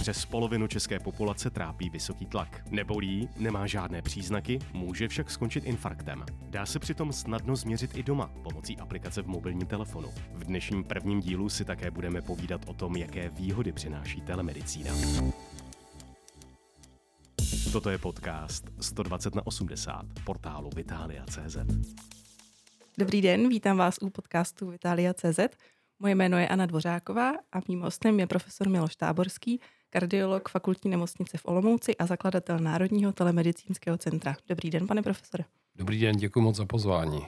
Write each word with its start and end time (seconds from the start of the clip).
Přes 0.00 0.26
polovinu 0.26 0.66
české 0.66 1.00
populace 1.00 1.50
trápí 1.50 1.90
vysoký 1.90 2.26
tlak. 2.26 2.62
Nebolí, 2.70 3.28
nemá 3.36 3.66
žádné 3.66 4.02
příznaky, 4.02 4.58
může 4.72 5.08
však 5.08 5.30
skončit 5.30 5.64
infarktem. 5.64 6.24
Dá 6.50 6.66
se 6.66 6.78
přitom 6.78 7.12
snadno 7.12 7.56
změřit 7.56 7.96
i 7.96 8.02
doma 8.02 8.30
pomocí 8.42 8.76
aplikace 8.76 9.22
v 9.22 9.26
mobilním 9.26 9.66
telefonu. 9.66 10.08
V 10.34 10.44
dnešním 10.44 10.84
prvním 10.84 11.20
dílu 11.20 11.48
si 11.48 11.64
také 11.64 11.90
budeme 11.90 12.22
povídat 12.22 12.60
o 12.66 12.74
tom, 12.74 12.96
jaké 12.96 13.28
výhody 13.28 13.72
přináší 13.72 14.20
telemedicína. 14.20 14.94
Toto 17.72 17.90
je 17.90 17.98
podcast 17.98 18.64
120 18.80 19.34
na 19.34 19.46
80 19.46 20.06
portálu 20.24 20.70
Vitalia.cz. 20.76 21.56
Dobrý 22.98 23.22
den, 23.22 23.48
vítám 23.48 23.76
vás 23.76 23.94
u 24.02 24.10
podcastu 24.10 24.70
Vitalia.cz. 24.70 25.40
Moje 25.98 26.14
jméno 26.14 26.38
je 26.38 26.48
Anna 26.48 26.66
Dvořáková 26.66 27.30
a 27.52 27.60
mým 27.68 27.80
hostem 27.80 28.20
je 28.20 28.26
profesor 28.26 28.68
Miloš 28.68 28.96
Táborský, 28.96 29.60
kardiolog 29.90 30.48
fakultní 30.48 30.90
nemocnice 30.90 31.38
v 31.38 31.44
Olomouci 31.44 31.96
a 31.96 32.06
zakladatel 32.06 32.58
Národního 32.58 33.12
telemedicínského 33.12 33.98
centra. 33.98 34.36
Dobrý 34.48 34.70
den, 34.70 34.86
pane 34.86 35.02
profesore. 35.02 35.44
Dobrý 35.74 36.00
den, 36.00 36.16
děkuji 36.16 36.40
moc 36.40 36.56
za 36.56 36.64
pozvání. 36.64 37.26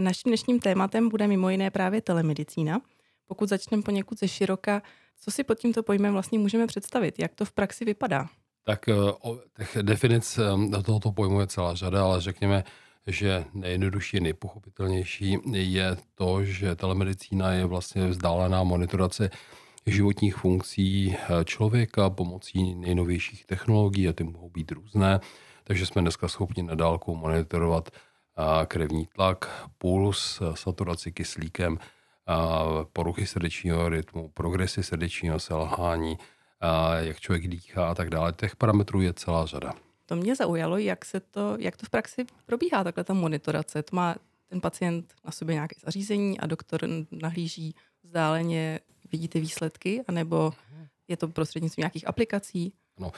Naším 0.00 0.30
dnešním 0.30 0.60
tématem 0.60 1.08
bude 1.08 1.26
mimo 1.26 1.50
jiné 1.50 1.70
právě 1.70 2.00
telemedicína. 2.00 2.80
Pokud 3.26 3.48
začneme 3.48 3.82
poněkud 3.82 4.18
ze 4.18 4.28
široka, 4.28 4.82
co 5.20 5.30
si 5.30 5.44
pod 5.44 5.58
tímto 5.58 5.82
pojmem 5.82 6.12
vlastně 6.12 6.38
můžeme 6.38 6.66
představit? 6.66 7.18
Jak 7.18 7.34
to 7.34 7.44
v 7.44 7.52
praxi 7.52 7.84
vypadá? 7.84 8.28
Tak 8.64 8.88
eh, 8.88 8.94
o 9.22 9.38
těch 9.56 9.76
definic 9.82 10.38
eh, 10.38 10.82
tohoto 10.82 11.12
pojmu 11.12 11.40
je 11.40 11.46
celá 11.46 11.74
řada, 11.74 12.04
ale 12.04 12.20
řekněme, 12.20 12.64
že 13.06 13.44
nejjednodušší, 13.54 14.20
nejpochopitelnější 14.20 15.38
je 15.52 15.96
to, 16.14 16.44
že 16.44 16.76
telemedicína 16.76 17.52
je 17.52 17.64
vlastně 17.64 18.06
vzdálená 18.06 18.62
monitorace 18.62 19.30
životních 19.86 20.36
funkcí 20.36 21.16
eh, 21.16 21.44
člověka 21.44 22.10
pomocí 22.10 22.74
nejnovějších 22.74 23.46
technologií 23.46 24.08
a 24.08 24.12
ty 24.12 24.24
mohou 24.24 24.50
být 24.50 24.72
různé. 24.72 25.20
Takže 25.64 25.86
jsme 25.86 26.02
dneska 26.02 26.28
schopni 26.28 26.62
na 26.62 26.74
dálku 26.74 27.16
monitorovat 27.16 27.90
krevní 28.66 29.06
tlak, 29.06 29.68
puls, 29.78 30.42
saturaci 30.54 31.12
kyslíkem, 31.12 31.78
poruchy 32.92 33.26
srdečního 33.26 33.88
rytmu, 33.88 34.28
progresy 34.34 34.82
srdečního 34.82 35.40
selhání, 35.40 36.18
jak 36.98 37.20
člověk 37.20 37.48
dýchá 37.48 37.88
a 37.88 37.94
tak 37.94 38.10
dále. 38.10 38.32
Těch 38.32 38.56
parametrů 38.56 39.00
je 39.00 39.12
celá 39.12 39.46
řada. 39.46 39.74
To 40.06 40.16
mě 40.16 40.36
zaujalo, 40.36 40.78
jak, 40.78 41.04
se 41.04 41.20
to, 41.20 41.56
jak 41.58 41.76
to 41.76 41.86
v 41.86 41.90
praxi 41.90 42.24
probíhá, 42.46 42.84
takhle 42.84 43.04
ta 43.04 43.14
monitorace. 43.14 43.82
To 43.82 43.96
má 43.96 44.14
ten 44.48 44.60
pacient 44.60 45.14
na 45.24 45.30
sobě 45.30 45.54
nějaké 45.54 45.76
zařízení 45.84 46.40
a 46.40 46.46
doktor 46.46 46.80
nahlíží 47.10 47.74
vzdáleně, 48.02 48.80
vidí 49.16 49.28
ty 49.28 49.40
výsledky, 49.40 50.02
anebo 50.08 50.52
je 51.08 51.16
to 51.16 51.28
prostřednictvím 51.28 51.82
nějakých 51.82 52.08
aplikací? 52.08 52.72
No, 53.00 53.12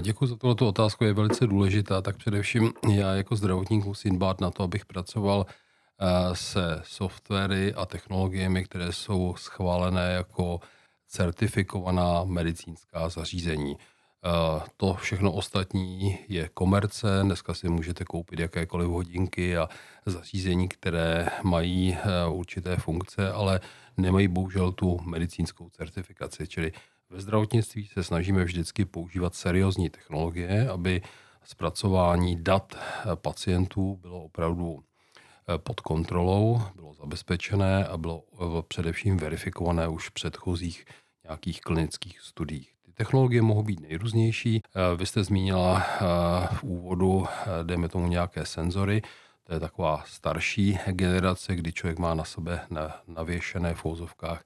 Děkuji 0.00 0.26
za 0.26 0.36
tuto 0.36 0.68
otázku, 0.68 1.04
je 1.04 1.12
velice 1.12 1.46
důležitá. 1.46 2.02
Tak 2.02 2.16
především 2.16 2.72
já 2.94 3.14
jako 3.14 3.36
zdravotník 3.36 3.84
musím 3.84 4.16
dbát 4.16 4.40
na 4.40 4.50
to, 4.50 4.62
abych 4.62 4.86
pracoval 4.86 5.46
eh, 5.46 6.36
se 6.36 6.82
softwary 6.84 7.74
a 7.74 7.86
technologiemi, 7.86 8.64
které 8.64 8.92
jsou 8.92 9.34
schválené 9.38 10.12
jako 10.12 10.60
certifikovaná 11.08 12.24
medicínská 12.24 13.08
zařízení. 13.08 13.76
Eh, 14.24 14.62
to 14.76 14.94
všechno 14.94 15.32
ostatní 15.32 16.18
je 16.28 16.48
komerce. 16.48 17.20
Dneska 17.22 17.54
si 17.54 17.68
můžete 17.68 18.04
koupit 18.04 18.38
jakékoliv 18.40 18.88
hodinky 18.88 19.56
a 19.56 19.68
zařízení, 20.06 20.68
které 20.68 21.28
mají 21.42 21.94
eh, 21.94 22.28
určité 22.28 22.76
funkce, 22.76 23.32
ale 23.32 23.60
nemají 23.96 24.28
bohužel 24.28 24.72
tu 24.72 25.00
medicínskou 25.04 25.70
certifikaci. 25.70 26.48
Čili 26.48 26.72
ve 27.10 27.20
zdravotnictví 27.20 27.86
se 27.86 28.04
snažíme 28.04 28.44
vždycky 28.44 28.84
používat 28.84 29.34
seriózní 29.34 29.90
technologie, 29.90 30.68
aby 30.68 31.02
zpracování 31.44 32.42
dat 32.42 32.74
eh, 32.76 33.16
pacientů 33.16 33.96
bylo 33.96 34.22
opravdu 34.22 34.84
pod 35.56 35.80
kontrolou, 35.80 36.62
bylo 36.74 36.94
zabezpečené 36.94 37.86
a 37.86 37.96
bylo 37.96 38.24
především 38.68 39.16
verifikované 39.16 39.88
už 39.88 40.08
v 40.08 40.12
předchozích 40.12 40.84
nějakých 41.24 41.60
klinických 41.60 42.20
studiích. 42.20 42.79
Technologie 43.00 43.42
mohou 43.42 43.62
být 43.62 43.80
nejrůznější. 43.80 44.62
Eh, 44.64 44.96
vy 44.96 45.06
jste 45.06 45.24
zmínila 45.24 45.82
eh, 45.86 46.54
v 46.54 46.62
úvodu, 46.62 47.26
eh, 47.28 47.64
dejme 47.64 47.88
tomu 47.88 48.08
nějaké 48.08 48.46
senzory. 48.46 49.02
To 49.44 49.54
je 49.54 49.60
taková 49.60 50.02
starší 50.06 50.78
generace, 50.86 51.56
kdy 51.56 51.72
člověk 51.72 51.98
má 51.98 52.14
na 52.14 52.24
sebe 52.24 52.60
navěšené 53.08 53.74
v 53.74 53.78
fouzovkách 53.78 54.44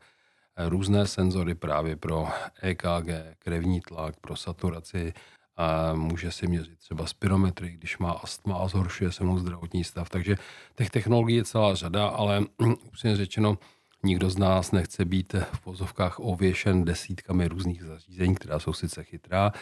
různé 0.68 1.06
senzory 1.06 1.54
právě 1.54 1.96
pro 1.96 2.28
EKG, 2.62 3.36
krevní 3.38 3.80
tlak, 3.80 4.14
pro 4.20 4.36
saturaci, 4.36 5.12
a 5.56 5.94
může 5.94 6.30
si 6.30 6.46
měřit 6.46 6.78
třeba 6.78 7.06
spirometry, 7.06 7.70
když 7.70 7.98
má 7.98 8.10
astma 8.10 8.56
a 8.56 8.68
zhoršuje 8.68 9.12
se 9.12 9.24
mu 9.24 9.38
zdravotní 9.38 9.84
stav. 9.84 10.10
Takže 10.10 10.36
těch 10.74 10.90
technologií 10.90 11.36
je 11.36 11.44
celá 11.44 11.74
řada, 11.74 12.08
ale 12.08 12.44
upřímně 12.86 13.16
řečeno, 13.16 13.58
Nikdo 14.04 14.30
z 14.30 14.38
nás 14.38 14.72
nechce 14.72 15.04
být 15.04 15.34
v 15.52 15.60
pozovkách 15.60 16.20
ověšen 16.20 16.84
desítkami 16.84 17.48
různých 17.48 17.82
zařízení, 17.82 18.34
která 18.34 18.58
jsou 18.58 18.72
sice 18.72 19.04
chytrá 19.04 19.52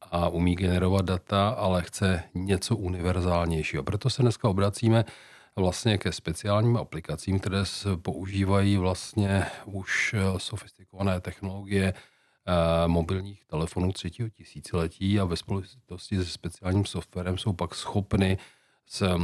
a 0.00 0.28
umí 0.28 0.56
generovat 0.56 1.04
data, 1.04 1.48
ale 1.48 1.82
chce 1.82 2.22
něco 2.34 2.76
univerzálnějšího. 2.76 3.82
Proto 3.82 4.10
se 4.10 4.22
dneska 4.22 4.48
obracíme 4.48 5.04
vlastně 5.56 5.98
ke 5.98 6.12
speciálním 6.12 6.76
aplikacím, 6.76 7.40
které 7.40 7.62
používají 8.02 8.76
vlastně 8.76 9.46
už 9.64 10.14
sofistikované 10.36 11.20
technologie 11.20 11.94
eh, 11.94 12.88
mobilních 12.88 13.44
telefonů 13.44 13.92
třetího 13.92 14.28
tisíciletí 14.28 15.20
a 15.20 15.24
ve 15.24 15.36
společnosti 15.36 16.16
se 16.16 16.24
speciálním 16.24 16.84
softwarem 16.84 17.38
jsou 17.38 17.52
pak 17.52 17.74
schopny 17.74 18.38
s 18.86 19.18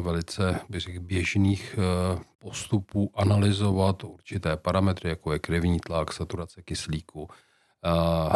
velice 0.00 0.60
bych 0.68 0.80
řekl, 0.80 1.00
běžných 1.00 1.78
eh, 1.78 2.18
postupů 2.38 3.10
analyzovat 3.14 4.04
určité 4.04 4.56
parametry, 4.56 5.08
jako 5.08 5.32
je 5.32 5.38
krevní 5.38 5.80
tlak, 5.80 6.12
saturace 6.12 6.62
kyslíku, 6.62 7.28
eh, 7.30 7.88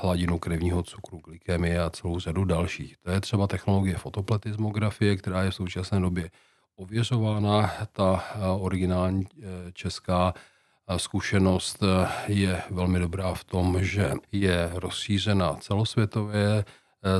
hladinu 0.02 0.38
krevního 0.38 0.82
cukru, 0.82 1.18
glykemie 1.18 1.82
a 1.82 1.90
celou 1.90 2.18
řadu 2.18 2.44
dalších. 2.44 2.96
To 2.96 3.10
je 3.10 3.20
třeba 3.20 3.46
technologie 3.46 3.96
fotopletismografie, 3.96 5.16
která 5.16 5.42
je 5.42 5.50
v 5.50 5.54
současné 5.54 6.00
době 6.00 6.30
ověřována. 6.76 7.72
Ta 7.92 8.24
eh, 8.34 8.38
originální 8.60 9.26
česká 9.72 10.34
zkušenost 10.96 11.82
je 12.26 12.62
velmi 12.70 12.98
dobrá 12.98 13.34
v 13.34 13.44
tom, 13.44 13.84
že 13.84 14.12
je 14.32 14.70
rozšířena 14.74 15.54
celosvětově, 15.54 16.64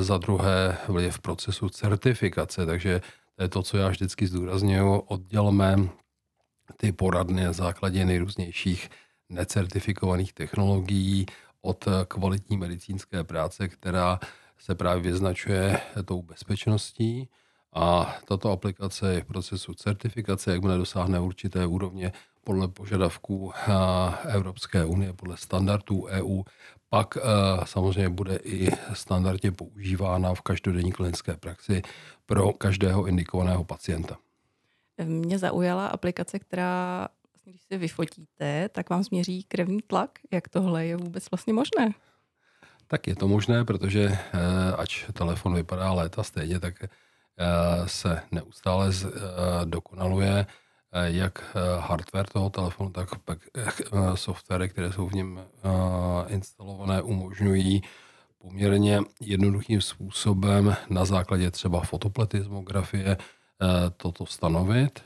za 0.00 0.18
druhé 0.18 0.78
je 0.98 1.10
v 1.10 1.18
procesu 1.18 1.68
certifikace, 1.68 2.66
takže 2.66 3.00
to 3.36 3.42
je 3.42 3.48
to, 3.48 3.62
co 3.62 3.76
já 3.76 3.88
vždycky 3.88 4.26
zdůraznuju, 4.26 4.98
oddělme 4.98 5.76
ty 6.76 6.92
poradny 6.92 7.44
na 7.44 7.52
základě 7.52 8.04
nejrůznějších 8.04 8.90
necertifikovaných 9.28 10.32
technologií 10.32 11.26
od 11.60 11.84
kvalitní 12.08 12.56
medicínské 12.56 13.24
práce, 13.24 13.68
která 13.68 14.20
se 14.58 14.74
právě 14.74 15.02
vyznačuje 15.02 15.80
tou 16.04 16.22
bezpečností. 16.22 17.28
A 17.72 18.16
tato 18.24 18.50
aplikace 18.50 19.14
je 19.14 19.20
v 19.20 19.24
procesu 19.24 19.74
certifikace, 19.74 20.52
jakmile 20.52 20.78
dosáhne 20.78 21.20
určité 21.20 21.66
úrovně 21.66 22.12
podle 22.44 22.68
požadavků 22.68 23.52
Evropské 24.28 24.84
unie, 24.84 25.12
podle 25.12 25.36
standardů 25.36 26.04
EU, 26.04 26.42
pak 26.90 27.18
samozřejmě 27.64 28.08
bude 28.08 28.36
i 28.36 28.68
standardně 28.92 29.52
používána 29.52 30.34
v 30.34 30.40
každodenní 30.40 30.92
klinické 30.92 31.36
praxi 31.36 31.82
pro 32.26 32.52
každého 32.52 33.06
indikovaného 33.06 33.64
pacienta. 33.64 34.16
Mě 35.04 35.38
zaujala 35.38 35.86
aplikace, 35.86 36.38
která, 36.38 37.08
vlastně, 37.32 37.52
když 37.52 37.62
si 37.62 37.78
vyfotíte, 37.78 38.68
tak 38.68 38.90
vám 38.90 39.04
změří 39.04 39.42
krevní 39.42 39.82
tlak. 39.86 40.10
Jak 40.32 40.48
tohle 40.48 40.86
je 40.86 40.96
vůbec 40.96 41.30
vlastně 41.30 41.52
možné? 41.52 41.94
Tak 42.86 43.06
je 43.06 43.16
to 43.16 43.28
možné, 43.28 43.64
protože 43.64 44.04
eh, 44.12 44.18
ač 44.76 45.04
telefon 45.12 45.54
vypadá 45.54 45.92
léta 45.92 46.22
stejně, 46.22 46.60
tak 46.60 46.84
eh, 46.84 46.88
se 47.86 48.20
neustále 48.30 48.90
eh, 48.90 49.10
dokonaluje 49.64 50.46
jak 51.04 51.56
hardware 51.78 52.26
toho 52.32 52.50
telefonu, 52.50 52.90
tak 52.90 53.18
pak 53.18 53.38
software, 54.14 54.68
které 54.68 54.92
jsou 54.92 55.08
v 55.08 55.12
něm 55.12 55.40
instalované, 56.28 57.02
umožňují 57.02 57.82
poměrně 58.46 59.00
jednoduchým 59.20 59.80
způsobem 59.80 60.76
na 60.90 61.04
základě 61.04 61.50
třeba 61.50 61.80
fotopletismografie 61.80 63.16
eh, 63.16 63.66
toto 63.96 64.26
stanovit. 64.26 65.04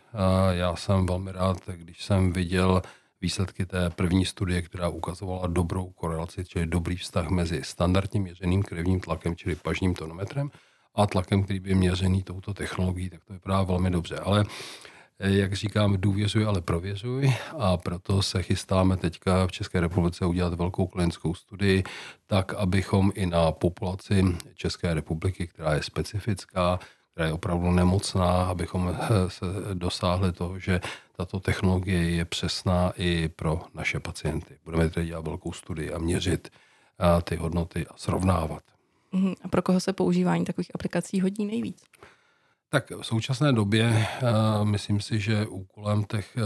Já 0.51 0.77
jsem 0.77 1.07
velmi 1.07 1.33
rád, 1.33 1.57
když 1.67 2.05
jsem 2.05 2.33
viděl 2.33 2.83
výsledky 3.21 3.67
té 3.67 3.91
první 3.91 4.25
studie, 4.25 4.63
která 4.63 4.89
ukazovala 4.89 5.47
dobrou 5.47 5.91
korelaci, 5.91 6.45
čili 6.45 6.67
dobrý 6.67 6.97
vztah 6.97 7.29
mezi 7.29 7.61
standardním 7.65 8.23
měřeným 8.23 8.63
krevním 8.63 9.01
tlakem, 9.01 9.37
čili 9.37 9.57
pažním 9.57 9.95
tonometrem, 9.95 10.51
a 10.95 11.07
tlakem, 11.07 11.43
který 11.43 11.61
by 11.61 11.75
měřený 11.75 12.23
touto 12.23 12.55
technologií, 12.55 13.11
tak 13.11 13.25
to 13.25 13.33
vypadá 13.33 13.63
velmi 13.63 13.91
dobře. 13.91 14.19
Ale 14.19 14.45
jak 15.21 15.53
říkám, 15.53 15.97
důvěřuj, 16.01 16.47
ale 16.47 16.61
prověřuj 16.61 17.33
a 17.59 17.77
proto 17.77 18.23
se 18.23 18.43
chystáme 18.43 18.97
teďka 18.97 19.47
v 19.47 19.53
České 19.53 19.81
republice 19.81 20.27
udělat 20.27 20.55
velkou 20.55 20.87
klinickou 20.87 21.35
studii, 21.35 21.85
tak 22.27 22.55
abychom 22.55 23.13
i 23.15 23.27
na 23.27 23.53
populaci 23.53 24.25
České 24.55 24.95
republiky, 24.95 25.47
která 25.47 25.75
je 25.75 25.83
specifická, 25.83 26.79
která 27.13 27.27
je 27.27 27.33
opravdu 27.33 27.71
nemocná, 27.71 28.45
abychom 28.45 28.97
se 29.29 29.47
dosáhli 29.75 30.33
toho, 30.33 30.59
že 30.59 30.81
tato 31.17 31.41
technologie 31.41 32.11
je 32.11 32.25
přesná 32.25 32.93
i 32.97 33.29
pro 33.29 33.61
naše 33.75 34.01
pacienty. 34.01 34.55
Budeme 34.65 34.91
tedy 34.91 35.07
dělat 35.07 35.25
velkou 35.25 35.53
studii 35.53 35.93
a 35.93 35.99
měřit 35.99 36.49
ty 37.25 37.37
hodnoty 37.37 37.87
a 37.87 37.93
srovnávat. 37.97 38.63
Mhm. 39.13 39.35
A 39.43 39.49
pro 39.49 39.63
koho 39.63 39.81
se 39.81 39.93
používání 39.93 40.45
takových 40.45 40.71
aplikací 40.75 41.21
hodí 41.21 41.45
nejvíc? 41.45 41.83
Tak 42.73 42.91
v 42.91 43.03
současné 43.03 43.53
době 43.53 44.07
uh, 44.23 44.65
myslím 44.65 45.01
si, 45.01 45.21
že 45.21 45.47
úkolem 45.47 46.05
těch 46.05 46.37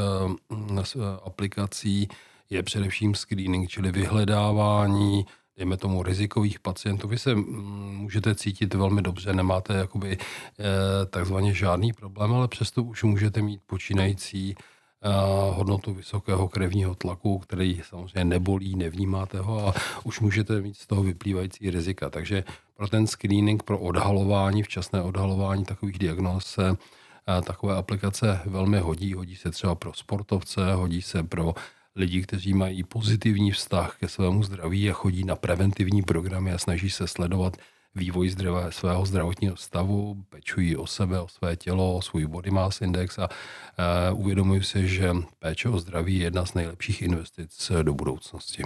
uh, 0.51 1.03
aplikací 1.25 2.09
je 2.51 2.63
především 2.63 3.15
screening, 3.15 3.69
čili 3.69 3.93
vyhledávání, 3.93 5.27
dejme 5.57 5.77
tomu, 5.77 6.03
rizikových 6.03 6.61
pacientů. 6.61 7.09
Vy 7.09 7.19
se 7.19 7.35
mm, 7.35 7.97
můžete 7.97 8.35
cítit 8.35 8.75
velmi 8.75 9.03
dobře, 9.03 9.33
nemáte 9.33 9.75
jakoby 9.75 10.19
takzvaně 11.11 11.55
žádný 11.55 11.93
problém, 11.93 12.35
ale 12.35 12.49
přesto 12.49 12.83
už 12.83 13.03
můžete 13.03 13.43
mít 13.43 13.61
počínající 13.67 14.55
hodnotu 15.51 15.95
vysokého 15.95 16.49
krevního 16.49 16.95
tlaku, 16.95 17.39
který 17.39 17.81
samozřejmě 17.89 18.25
nebolí, 18.25 18.77
nevnímáte 18.77 19.39
ho 19.39 19.69
a 19.69 19.75
už 20.05 20.21
můžete 20.21 20.61
mít 20.61 20.77
z 20.77 20.87
toho 20.87 21.03
vyplývající 21.03 21.71
rizika. 21.71 22.11
Takže 22.11 22.45
pro 22.77 22.89
ten 22.89 23.07
screening, 23.07 23.63
pro 23.63 23.79
odhalování, 23.79 24.63
včasné 24.63 25.03
odhalování 25.03 25.65
takových 25.65 25.99
diagnóz 25.99 26.47
se 26.47 26.77
takové 27.47 27.77
aplikace 27.77 28.41
velmi 28.47 28.79
hodí. 28.79 29.15
Hodí 29.15 29.37
se 29.37 29.51
třeba 29.51 29.75
pro 29.75 29.93
sportovce, 29.93 30.73
hodí 30.73 31.03
se 31.03 31.23
pro 31.23 31.55
lidi, 31.97 32.23
kteří 32.23 32.55
mají 32.55 32.85
pozitivní 32.85 33.51
vztah 33.51 33.97
ke 34.01 34.09
svému 34.09 34.43
zdraví 34.43 34.91
a 34.91 34.93
chodí 34.93 35.25
na 35.25 35.37
preventivní 35.37 36.03
programy 36.03 36.53
a 36.53 36.59
snaží 36.59 36.91
se 36.91 37.07
sledovat 37.07 37.57
vývoj 37.95 38.29
zdravé, 38.29 38.73
svého 38.73 39.07
zdravotního 39.07 39.57
stavu, 39.57 40.25
pečují 40.29 40.77
o 40.77 40.87
sebe, 40.87 41.21
o 41.21 41.29
své 41.29 41.57
tělo, 41.57 41.97
o 41.97 42.03
svůj 42.03 42.27
body 42.27 42.51
mass 42.51 42.81
index 42.81 43.19
a 43.19 43.29
uh, 44.13 44.21
uvědomují 44.21 44.63
si, 44.63 44.89
že 44.89 45.13
péče 45.39 45.69
o 45.69 45.79
zdraví 45.79 46.19
je 46.19 46.25
jedna 46.25 46.47
z 46.47 46.55
nejlepších 46.55 47.03
investic 47.03 47.73
do 47.83 47.95
budoucnosti. 47.95 48.63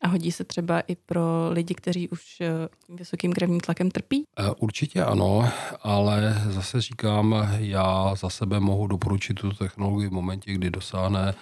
A 0.00 0.08
hodí 0.08 0.32
se 0.32 0.44
třeba 0.44 0.80
i 0.80 0.96
pro 0.96 1.48
lidi, 1.50 1.74
kteří 1.74 2.08
už 2.08 2.40
eh, 2.40 2.68
vysokým 2.88 3.32
krevním 3.32 3.60
tlakem 3.60 3.90
trpí? 3.90 4.24
Eh, 4.38 4.50
určitě 4.58 5.04
ano, 5.04 5.48
ale 5.82 6.42
zase 6.48 6.80
říkám, 6.80 7.48
já 7.58 8.14
za 8.14 8.30
sebe 8.30 8.60
mohu 8.60 8.86
doporučit 8.86 9.34
tuto 9.34 9.56
technologii 9.56 10.08
v 10.08 10.12
momentě, 10.12 10.52
kdy 10.52 10.70
dosáhne 10.70 11.34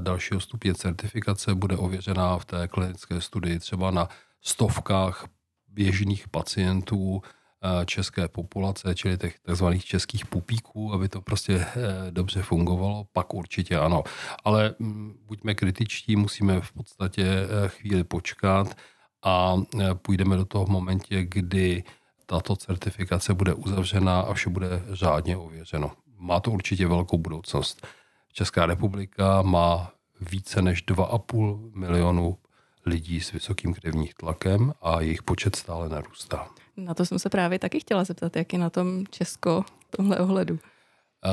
dalšího 0.00 0.40
stupně 0.40 0.74
certifikace, 0.74 1.54
bude 1.54 1.76
ověřená 1.76 2.38
v 2.38 2.44
té 2.44 2.68
klinické 2.68 3.20
studii 3.20 3.58
třeba 3.58 3.90
na 3.90 4.08
stovkách 4.42 5.26
běžných 5.70 6.28
pacientů 6.28 7.22
eh, 7.22 7.86
české 7.86 8.28
populace, 8.28 8.94
čili 8.94 9.18
těch 9.18 9.38
tzv. 9.38 9.66
českých 9.84 10.26
pupíků, 10.26 10.92
aby 10.92 11.08
to 11.08 11.20
prostě 11.20 11.54
eh, 11.54 12.10
dobře 12.10 12.42
fungovalo, 12.42 13.06
pak 13.12 13.34
určitě 13.34 13.78
ano. 13.78 14.02
Ale 14.44 14.74
mm, 14.78 15.14
buďme 15.26 15.54
kritičtí, 15.54 16.16
musíme 16.16 16.60
v 16.60 16.72
podstatě 16.72 17.24
eh, 17.24 17.68
chvíli 17.68 18.04
počkat 18.04 18.76
a 19.22 19.56
půjdeme 19.94 20.36
do 20.36 20.44
toho 20.44 20.64
v 20.66 20.68
momentě, 20.68 21.24
kdy 21.24 21.84
tato 22.26 22.56
certifikace 22.56 23.34
bude 23.34 23.54
uzavřena 23.54 24.20
a 24.20 24.34
vše 24.34 24.50
bude 24.50 24.82
řádně 24.92 25.36
ověřeno. 25.36 25.92
Má 26.18 26.40
to 26.40 26.50
určitě 26.50 26.86
velkou 26.86 27.18
budoucnost. 27.18 27.86
Česká 28.32 28.66
republika 28.66 29.42
má 29.42 29.92
více 30.20 30.62
než 30.62 30.84
2,5 30.84 31.70
milionu 31.74 32.36
lidí 32.86 33.20
s 33.20 33.32
vysokým 33.32 33.74
krevním 33.74 34.08
tlakem 34.16 34.72
a 34.82 35.00
jejich 35.00 35.22
počet 35.22 35.56
stále 35.56 35.88
narůstá. 35.88 36.48
Na 36.76 36.94
to 36.94 37.06
jsem 37.06 37.18
se 37.18 37.28
právě 37.30 37.58
taky 37.58 37.80
chtěla 37.80 38.04
zeptat, 38.04 38.36
jak 38.36 38.52
je 38.52 38.58
na 38.58 38.70
tom 38.70 39.04
Česko 39.10 39.62
v 39.62 39.96
tomhle 39.96 40.18
ohledu. 40.18 40.58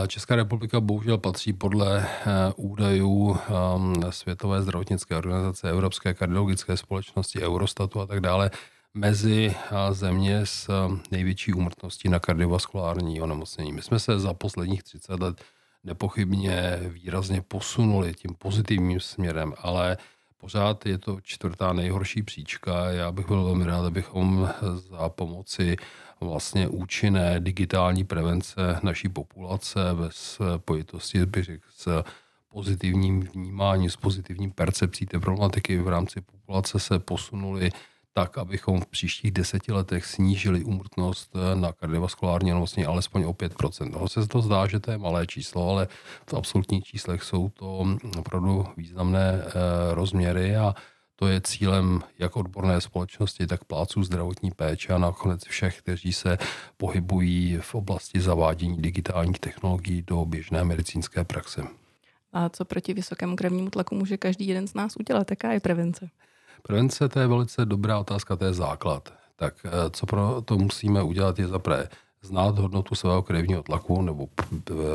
Česká 0.07 0.35
republika 0.35 0.79
bohužel 0.79 1.17
patří 1.17 1.53
podle 1.53 2.07
eh, 2.07 2.25
údajů 2.55 3.38
ehm, 3.38 3.94
Světové 4.09 4.61
zdravotnické 4.61 5.15
organizace, 5.15 5.69
Evropské 5.69 6.13
kardiologické 6.13 6.77
společnosti, 6.77 7.41
Eurostatu 7.41 8.01
a 8.01 8.05
tak 8.05 8.19
dále 8.19 8.51
mezi 8.93 9.55
eh, 9.55 9.93
země 9.93 10.45
s 10.45 10.69
eh, 10.69 11.00
největší 11.11 11.53
úmrtností 11.53 12.09
na 12.09 12.19
kardiovaskulární 12.19 13.21
onemocnění. 13.21 13.73
My 13.73 13.81
jsme 13.81 14.00
se 14.00 14.19
za 14.19 14.33
posledních 14.33 14.83
30 14.83 15.19
let 15.19 15.41
nepochybně 15.83 16.79
výrazně 16.81 17.41
posunuli 17.41 18.13
tím 18.13 18.35
pozitivním 18.38 19.00
směrem, 19.00 19.53
ale 19.57 19.97
Pořád 20.38 20.86
je 20.86 20.98
to 20.98 21.22
čtvrtá 21.22 21.74
nejhorší 21.74 22.24
příčka. 22.24 22.89
Já 22.89 23.12
bych 23.12 23.28
byl 23.28 23.44
velmi 23.44 23.66
rád, 23.66 23.86
abychom 23.86 24.50
za 24.89 25.10
pomoci 25.10 25.75
vlastně 26.19 26.68
účinné 26.68 27.39
digitální 27.39 28.04
prevence 28.04 28.80
naší 28.84 29.10
populace 29.10 29.80
bez 29.94 30.39
pojitosti 30.57 31.25
bych 31.25 31.44
řekl, 31.44 31.66
s 31.69 32.04
pozitivním 32.50 33.22
vnímáním, 33.22 33.89
s 33.89 33.95
pozitivním 33.95 34.51
percepcí 34.51 35.06
té 35.06 35.19
problematiky 35.19 35.80
v 35.80 35.88
rámci 35.88 36.22
populace 36.22 36.80
se 36.80 37.00
posunuli 37.00 37.72
tak, 38.17 38.37
abychom 38.37 38.81
v 38.81 38.85
příštích 38.85 39.31
deseti 39.31 39.71
letech 39.71 40.05
snížili 40.05 40.63
úmrtnost 40.63 41.35
eh, 41.35 41.55
na 41.55 41.71
kardiovaskulární 41.71 42.51
onemocnění 42.51 42.85
alespoň 42.85 43.23
o 43.23 43.33
5%. 43.33 43.91
No 43.91 44.07
se 44.07 44.27
to 44.27 44.41
zdá, 44.41 44.67
že 44.67 44.79
to 44.79 44.91
je 44.91 44.97
malé 44.97 45.27
číslo, 45.27 45.69
ale 45.69 45.87
v 46.29 46.33
absolutních 46.33 46.83
číslech 46.83 47.23
jsou 47.23 47.49
to 47.49 47.85
opravdu 48.19 48.65
významné 48.77 49.43
eh, 49.45 49.51
rozměry 49.93 50.55
a 50.55 50.75
to 51.15 51.27
je 51.27 51.41
cílem 51.41 52.01
jak 52.19 52.35
odborné 52.35 52.81
společnosti, 52.81 53.47
tak 53.47 53.63
pláců 53.63 54.03
zdravotní 54.03 54.51
péče 54.51 54.93
a 54.93 54.97
nakonec 54.97 55.45
všech, 55.45 55.77
kteří 55.81 56.13
se 56.13 56.37
pohybují 56.77 57.57
v 57.61 57.75
oblasti 57.75 58.21
zavádění 58.21 58.81
digitálních 58.81 59.39
technologií 59.39 60.01
do 60.01 60.25
běžné 60.25 60.63
medicínské 60.63 61.23
praxe. 61.23 61.61
A 62.33 62.49
co 62.49 62.65
proti 62.65 62.93
vysokému 62.93 63.35
krevnímu 63.35 63.69
tlaku 63.69 63.95
může 63.95 64.17
každý 64.17 64.47
jeden 64.47 64.67
z 64.67 64.73
nás 64.73 64.95
udělat? 64.95 65.29
Jaká 65.29 65.51
je 65.51 65.59
prevence? 65.59 66.09
Prevence 66.62 67.09
to 67.09 67.19
je 67.19 67.27
velice 67.27 67.65
dobrá 67.65 68.00
otázka, 68.00 68.36
to 68.36 68.45
je 68.45 68.54
základ. 68.54 69.13
Tak 69.36 69.56
eh, 69.65 69.69
co 69.89 70.06
pro 70.06 70.42
to 70.45 70.57
musíme 70.57 71.04
udělat 71.04 71.39
je 71.39 71.48
zaprvé 71.48 71.89
znát 72.21 72.59
hodnotu 72.59 72.95
svého 72.95 73.24
krevního 73.24 73.63
tlaku 73.63 74.01
nebo 74.01 74.27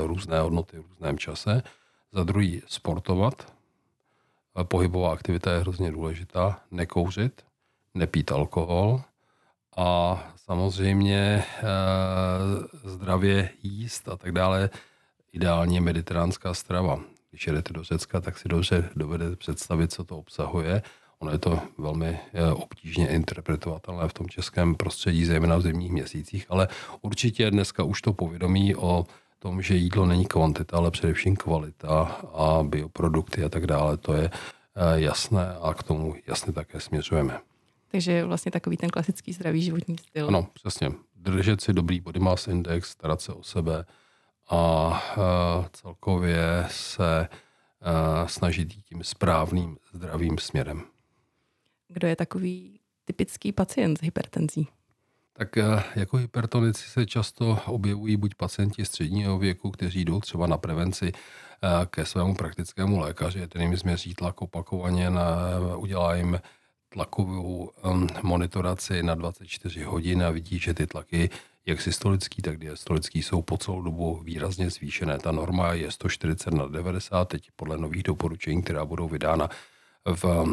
různé 0.03 0.41
hodnoty 0.41 0.79
v 0.79 0.87
různém 0.89 1.19
čase. 1.19 1.63
Za 2.13 2.25
druhý 2.25 2.63
sportovat. 2.67 3.53
Pohybová 4.63 5.13
aktivita 5.13 5.53
je 5.53 5.61
hrozně 5.61 5.93
důležitá. 5.93 6.61
Nekouřit, 6.71 7.45
nepít 7.95 8.33
alkohol 8.33 9.01
a 9.77 10.19
samozřejmě 10.37 11.45
zdravě 12.85 13.51
jíst 13.63 14.09
a 14.09 14.17
tak 14.17 14.33
dále. 14.33 14.71
Ideálně 15.33 15.81
mediteránská 15.81 16.55
strava. 16.55 17.01
Když 17.31 17.47
jedete 17.47 17.73
do 17.73 17.85
Řecka, 17.85 18.21
tak 18.21 18.39
si 18.39 18.49
dobře 18.49 18.91
dovedete 18.97 19.37
představit, 19.37 19.93
co 19.93 20.05
to 20.05 20.19
obsahuje 20.19 20.83
Ono 21.23 21.33
je 21.33 21.39
to 21.39 21.61
velmi 21.79 22.19
eh, 22.33 22.53
obtížně 22.53 23.09
interpretovatelné 23.09 24.09
v 24.09 24.13
tom 24.13 24.29
českém 24.29 24.75
prostředí, 24.75 25.25
zejména 25.25 25.57
v 25.57 25.63
zimních 25.63 25.93
měsících, 25.93 26.47
ale 26.49 26.69
určitě 27.03 27.51
dneska 27.51 27.85
už 27.85 28.03
to 28.03 28.13
povědomí 28.13 28.77
o 28.77 29.07
tom, 29.39 29.63
že 29.63 29.77
jídlo 29.77 30.07
není 30.07 30.27
kvantita, 30.27 30.77
ale 30.77 30.91
především 30.91 31.37
kvalita 31.37 32.03
a 32.35 32.63
bioprodukty 32.63 33.45
a 33.45 33.49
tak 33.49 33.67
dále, 33.67 33.97
to 33.97 34.13
je 34.13 34.31
eh, 34.31 35.01
jasné 35.01 35.57
a 35.63 35.75
k 35.75 35.83
tomu 35.83 36.15
jasně 36.27 36.53
také 36.53 36.81
směřujeme. 36.81 37.39
Takže 37.91 38.25
vlastně 38.25 38.53
takový 38.53 38.77
ten 38.77 38.91
klasický 38.91 39.33
zdravý 39.33 39.63
životní 39.63 39.99
styl. 39.99 40.29
Ano, 40.29 40.47
přesně. 40.53 40.93
Držet 41.17 41.61
si 41.61 41.73
dobrý 41.73 42.01
body 42.01 42.21
mass 42.21 42.49
index, 42.49 42.91
starat 42.91 43.21
se 43.21 43.33
o 43.33 43.43
sebe 43.43 43.85
a 44.49 44.89
uh, 45.17 45.67
celkově 45.73 46.67
se 46.71 47.29
snažit 48.27 48.77
jít 48.77 48.83
tím 48.83 49.05
správným 49.05 49.77
zdravým 49.93 50.39
směrem. 50.39 50.83
Kdo 51.93 52.09
je 52.09 52.17
takový 52.17 52.81
typický 53.05 53.53
pacient 53.53 53.99
s 53.99 54.03
hypertenzí? 54.03 54.69
Tak 55.33 55.57
eh, 55.57 55.83
jako 55.97 56.17
hypertonici 56.17 56.89
se 56.89 57.07
často 57.07 57.59
objevují 57.67 58.17
buď 58.17 58.35
pacienti 58.35 58.85
středního 58.85 59.39
věku, 59.39 59.71
kteří 59.71 60.05
jdou 60.05 60.21
třeba 60.21 60.47
na 60.47 60.59
prevenci 60.59 61.13
eh, 61.13 61.87
ke 61.87 62.07
svému 62.07 62.35
praktickému 62.35 63.01
lékaři, 63.01 63.49
ten 63.49 63.63
jim 63.63 63.77
změří 63.77 64.15
tlak 64.15 64.43
opakovaně, 64.43 65.11
na, 65.11 65.25
udělá 65.77 66.15
jim 66.15 66.41
tlakovou 66.89 67.71
um, 67.85 68.07
monitoraci 68.23 69.03
na 69.03 69.15
24 69.15 69.83
hodin 69.83 70.23
a 70.23 70.31
vidí, 70.31 70.59
že 70.59 70.75
ty 70.75 70.87
tlaky 70.87 71.31
jak 71.67 71.81
systolický, 71.81 72.43
tak 72.43 72.59
diastolický 72.59 73.23
jsou 73.23 73.43
po 73.43 73.59
celou 73.59 73.83
dobu 73.83 74.21
výrazně 74.25 74.71
zvýšené. 74.71 75.19
Ta 75.19 75.33
norma 75.33 75.73
je 75.73 75.91
140 75.91 76.55
na 76.55 76.67
90, 76.67 77.25
teď 77.25 77.51
podle 77.57 77.79
nových 77.79 78.03
doporučení, 78.03 78.63
která 78.63 78.85
budou 78.85 79.09
vydána 79.09 79.49
v 80.05 80.47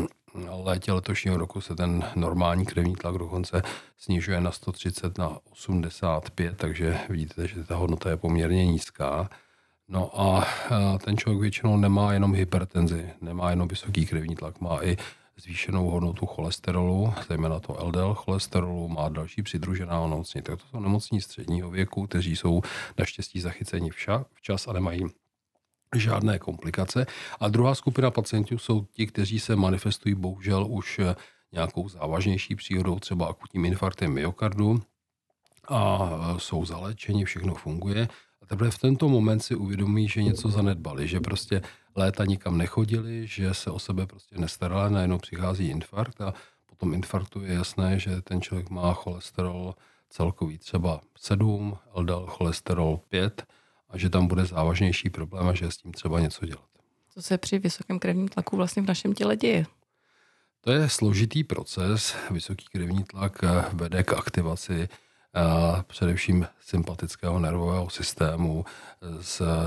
létě 0.64 0.92
letošního 0.92 1.38
roku 1.38 1.62
se 1.62 1.76
ten 1.76 2.04
normální 2.16 2.66
krevní 2.66 2.96
tlak 2.96 3.18
dokonce 3.18 3.62
snižuje 3.98 4.42
na 4.42 4.52
130 4.52 5.18
na 5.18 5.38
85, 5.52 6.58
takže 6.58 7.00
vidíte, 7.10 7.48
že 7.48 7.64
ta 7.64 7.76
hodnota 7.76 8.10
je 8.10 8.18
poměrně 8.18 8.66
nízká. 8.66 9.30
No 9.88 10.22
a 10.22 10.48
ten 11.06 11.18
člověk 11.18 11.42
většinou 11.42 11.78
nemá 11.78 12.14
jenom 12.14 12.34
hypertenzi, 12.34 13.10
nemá 13.22 13.50
jenom 13.50 13.68
vysoký 13.68 14.06
krevní 14.06 14.36
tlak, 14.36 14.62
má 14.62 14.84
i 14.84 14.98
zvýšenou 15.38 15.90
hodnotu 15.90 16.26
cholesterolu, 16.26 17.14
zejména 17.28 17.60
to 17.60 17.78
LDL 17.86 18.14
cholesterolu, 18.14 18.88
má 18.88 19.10
další 19.10 19.44
přidružená 19.44 20.00
onemocnění. 20.00 20.44
Tak 20.44 20.60
to 20.60 20.66
jsou 20.68 20.80
nemocní 20.80 21.22
středního 21.22 21.70
věku, 21.70 22.08
kteří 22.08 22.36
jsou 22.36 22.62
naštěstí 22.98 23.42
zachyceni 23.42 23.90
včas 24.34 24.68
a 24.68 24.74
nemají 24.74 25.06
žádné 25.96 26.40
komplikace. 26.40 27.06
A 27.40 27.48
druhá 27.48 27.76
skupina 27.76 28.12
pacientů 28.12 28.58
jsou 28.58 28.86
ti, 28.92 29.08
kteří 29.08 29.40
se 29.40 29.56
manifestují 29.56 30.16
bohužel 30.16 30.68
už 30.70 31.00
nějakou 31.52 31.90
závažnější 31.90 32.56
příhodou, 32.56 33.00
třeba 33.00 33.28
akutním 33.28 33.66
infarktem 33.66 34.14
myokardu 34.14 34.82
a 35.68 36.10
jsou 36.38 36.66
zaléčeni, 36.66 37.26
všechno 37.26 37.56
funguje. 37.56 38.08
A 38.42 38.46
teprve 38.46 38.72
v 38.72 38.78
tento 38.78 39.10
moment 39.10 39.40
si 39.40 39.56
uvědomí, 39.56 40.08
že 40.08 40.24
něco 40.24 40.50
zanedbali, 40.50 41.08
že 41.08 41.20
prostě 41.20 41.62
léta 41.96 42.26
nikam 42.26 42.58
nechodili, 42.58 43.28
že 43.28 43.54
se 43.54 43.72
o 43.72 43.80
sebe 43.80 44.08
prostě 44.08 44.38
nestarali, 44.38 44.94
najednou 44.94 45.18
přichází 45.18 45.70
infarkt 45.70 46.22
a 46.22 46.34
po 46.66 46.76
tom 46.76 46.94
infarktu 46.94 47.44
je 47.44 47.54
jasné, 47.54 48.00
že 48.00 48.22
ten 48.22 48.42
člověk 48.42 48.70
má 48.70 48.94
cholesterol 48.94 49.76
celkový 50.10 50.58
třeba 50.58 51.02
7, 51.18 51.78
LDL 51.94 52.26
cholesterol 52.28 53.00
5 53.10 53.46
a 53.90 53.98
že 53.98 54.10
tam 54.10 54.28
bude 54.28 54.46
závažnější 54.46 55.10
problém 55.10 55.48
a 55.48 55.54
že 55.54 55.66
je 55.66 55.72
s 55.72 55.78
tím 55.78 55.92
třeba 55.92 56.20
něco 56.20 56.46
dělat. 56.46 56.66
Co 57.14 57.22
se 57.22 57.38
při 57.38 57.60
vysokém 57.60 58.00
krevním 58.00 58.28
tlaku 58.28 58.56
vlastně 58.58 58.82
v 58.82 58.88
našem 58.88 59.14
těle 59.14 59.36
děje? 59.36 59.66
To 60.62 60.72
je 60.72 60.90
složitý 60.90 61.44
proces. 61.44 62.16
Vysoký 62.32 62.66
krevní 62.72 63.04
tlak 63.04 63.42
vede 63.74 64.04
k 64.04 64.14
aktivaci 64.14 64.90
především 65.88 66.48
sympatického 66.62 67.40
nervového 67.40 67.90
systému, 67.90 68.66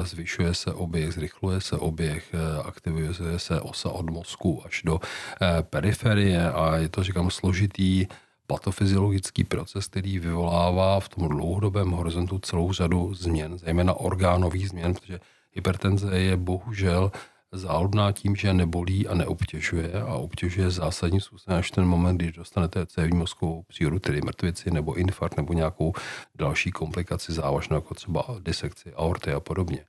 zvyšuje 0.02 0.55
se 0.55 0.73
oběh, 0.73 1.14
zrychluje 1.14 1.61
se 1.61 1.76
oběh, 1.76 2.35
aktivuje 2.64 3.14
se 3.37 3.61
osa 3.61 3.91
od 3.91 4.11
mozku 4.11 4.62
až 4.67 4.83
do 4.85 5.00
eh, 5.00 5.62
periferie 5.62 6.52
a 6.52 6.76
je 6.76 6.88
to, 6.88 7.02
říkám, 7.02 7.31
složitý 7.31 8.07
patofyziologický 8.46 9.44
proces, 9.44 9.87
který 9.87 10.18
vyvolává 10.18 11.00
v 11.00 11.08
tom 11.08 11.28
dlouhodobém 11.28 11.90
horizontu 11.90 12.38
celou 12.38 12.72
řadu 12.72 13.14
změn, 13.14 13.58
zejména 13.58 13.94
orgánových 13.94 14.68
změn, 14.68 14.94
protože 14.94 15.20
hypertenze 15.52 16.18
je 16.18 16.37
bohužel 16.37 17.12
záludná 17.52 18.12
tím, 18.12 18.37
že 18.37 18.54
nebolí 18.54 19.08
a 19.08 19.14
neobtěžuje 19.14 19.92
a 19.92 20.14
obtěžuje 20.14 20.70
zásadním 20.70 21.20
způsobem 21.20 21.58
až 21.58 21.70
ten 21.70 21.84
moment, 21.84 22.16
když 22.16 22.32
dostanete 22.32 22.87
cévní 22.87 23.18
mozkovou 23.18 23.62
přírodu, 23.62 23.99
tedy 23.99 24.20
mrtvici 24.20 24.70
nebo 24.70 24.94
infarkt 24.94 25.37
nebo 25.37 25.52
nějakou 25.52 25.92
další 26.34 26.70
komplikaci 26.70 27.32
závažnou, 27.32 27.76
jako 27.76 27.94
třeba 27.94 28.25
disekci 28.40 28.92
aorty 28.92 29.32
a 29.32 29.40
podobně. 29.40 29.84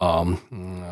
A 0.00 0.24
hm, 0.24 0.82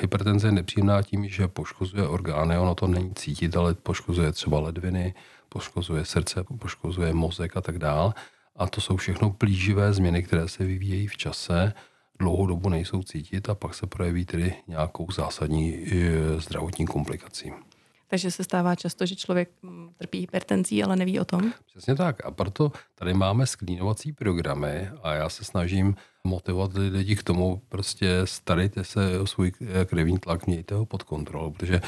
hypertenze 0.00 0.48
je 0.48 0.52
nepříjemná 0.52 1.02
tím, 1.02 1.28
že 1.28 1.48
poškozuje 1.48 2.08
orgány, 2.08 2.58
ono 2.58 2.74
to 2.74 2.86
není 2.86 3.14
cítit, 3.14 3.56
ale 3.56 3.74
poškozuje 3.74 4.32
třeba 4.32 4.60
ledviny, 4.60 5.14
poškozuje 5.48 6.04
srdce, 6.04 6.44
poškozuje 6.58 7.14
mozek 7.14 7.56
a 7.56 7.60
tak 7.60 7.78
dále. 7.78 8.14
A 8.56 8.66
to 8.66 8.80
jsou 8.80 8.96
všechno 8.96 9.30
plíživé 9.30 9.92
změny, 9.92 10.22
které 10.22 10.48
se 10.48 10.64
vyvíjejí 10.64 11.06
v 11.06 11.16
čase 11.16 11.72
dlouhou 12.18 12.46
dobu 12.46 12.68
nejsou 12.68 13.02
cítit 13.02 13.48
a 13.48 13.54
pak 13.54 13.74
se 13.74 13.86
projeví 13.86 14.24
tedy 14.24 14.54
nějakou 14.68 15.10
zásadní 15.10 15.74
e, 15.74 16.40
zdravotní 16.40 16.86
komplikací. 16.86 17.52
Takže 18.06 18.30
se 18.30 18.44
stává 18.44 18.74
často, 18.74 19.06
že 19.06 19.16
člověk 19.16 19.50
mm, 19.62 19.90
trpí 19.96 20.20
hypertenzí, 20.20 20.82
ale 20.82 20.96
neví 20.96 21.20
o 21.20 21.24
tom? 21.24 21.52
Přesně 21.66 21.94
tak. 21.94 22.26
A 22.26 22.30
proto 22.30 22.72
tady 22.94 23.14
máme 23.14 23.46
sklínovací 23.46 24.12
programy 24.12 24.90
a 25.02 25.14
já 25.14 25.28
se 25.28 25.44
snažím 25.44 25.96
motivovat 26.24 26.70
lidi 26.74 27.16
k 27.16 27.22
tomu, 27.22 27.62
prostě 27.68 28.20
starejte 28.24 28.84
se 28.84 29.20
o 29.20 29.26
svůj 29.26 29.52
krevní 29.84 30.18
tlak, 30.18 30.46
mějte 30.46 30.74
ho 30.74 30.86
pod 30.86 31.02
kontrolou, 31.02 31.50
protože 31.50 31.80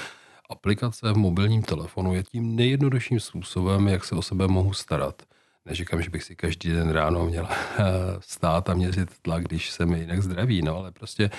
aplikace 0.50 1.12
v 1.12 1.16
mobilním 1.16 1.62
telefonu 1.62 2.14
je 2.14 2.22
tím 2.22 2.56
nejjednodušším 2.56 3.20
způsobem, 3.20 3.88
jak 3.88 4.04
se 4.04 4.14
o 4.14 4.22
sebe 4.22 4.48
mohu 4.48 4.72
starat. 4.72 5.22
Neříkám, 5.64 6.02
že 6.02 6.10
bych 6.10 6.22
si 6.22 6.36
každý 6.36 6.70
den 6.70 6.90
ráno 6.90 7.26
měl 7.26 7.48
eh, 7.78 7.84
stát 8.20 8.70
a 8.70 8.74
měřit 8.74 9.08
tlak, 9.22 9.44
když 9.44 9.70
se 9.70 9.86
mi 9.86 10.00
jinak 10.00 10.22
zdraví, 10.22 10.62
no 10.62 10.76
ale 10.76 10.92
prostě 10.92 11.30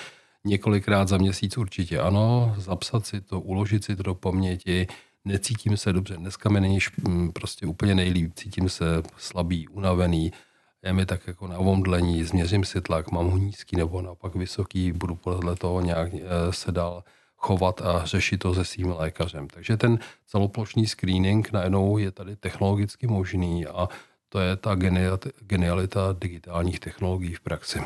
několikrát 0.44 1.08
za 1.08 1.18
měsíc 1.18 1.56
určitě 1.56 2.00
ano, 2.00 2.54
zapsat 2.58 3.06
si 3.06 3.20
to, 3.20 3.40
uložit 3.40 3.84
si 3.84 3.96
to 3.96 4.02
do 4.02 4.14
paměti, 4.14 4.86
necítím 5.24 5.76
se 5.76 5.92
dobře, 5.92 6.16
dneska 6.16 6.48
mi 6.48 6.60
není 6.60 6.78
mm, 7.08 7.32
prostě 7.32 7.66
úplně 7.66 7.94
nejlíp, 7.94 8.32
cítím 8.34 8.68
se 8.68 8.84
slabý, 9.16 9.68
unavený, 9.68 10.32
je 10.82 10.92
mi 10.92 11.06
tak 11.06 11.26
jako 11.26 11.46
na 11.46 11.58
omdlení, 11.58 12.24
změřím 12.24 12.64
si 12.64 12.80
tlak, 12.80 13.10
mám 13.10 13.30
ho 13.30 13.38
nízký 13.38 13.76
nebo 13.76 14.02
naopak 14.02 14.34
vysoký, 14.34 14.92
budu 14.92 15.14
podle 15.14 15.56
toho 15.56 15.80
nějak 15.80 16.14
eh, 16.14 16.20
se 16.50 16.72
dál 16.72 17.04
chovat 17.36 17.80
a 17.82 18.04
řešit 18.04 18.38
to 18.38 18.54
se 18.54 18.64
svým 18.64 18.92
lékařem. 18.92 19.48
Takže 19.48 19.76
ten 19.76 19.98
celoplošný 20.26 20.86
screening 20.86 21.52
najednou 21.52 21.98
je 21.98 22.10
tady 22.10 22.36
technologicky 22.36 23.06
možný 23.06 23.66
a 23.66 23.88
to 24.28 24.40
je 24.40 24.56
ta 24.56 24.74
genialita 25.40 26.12
digitálních 26.20 26.80
technologií 26.80 27.34
v 27.34 27.40
praxi. 27.40 27.80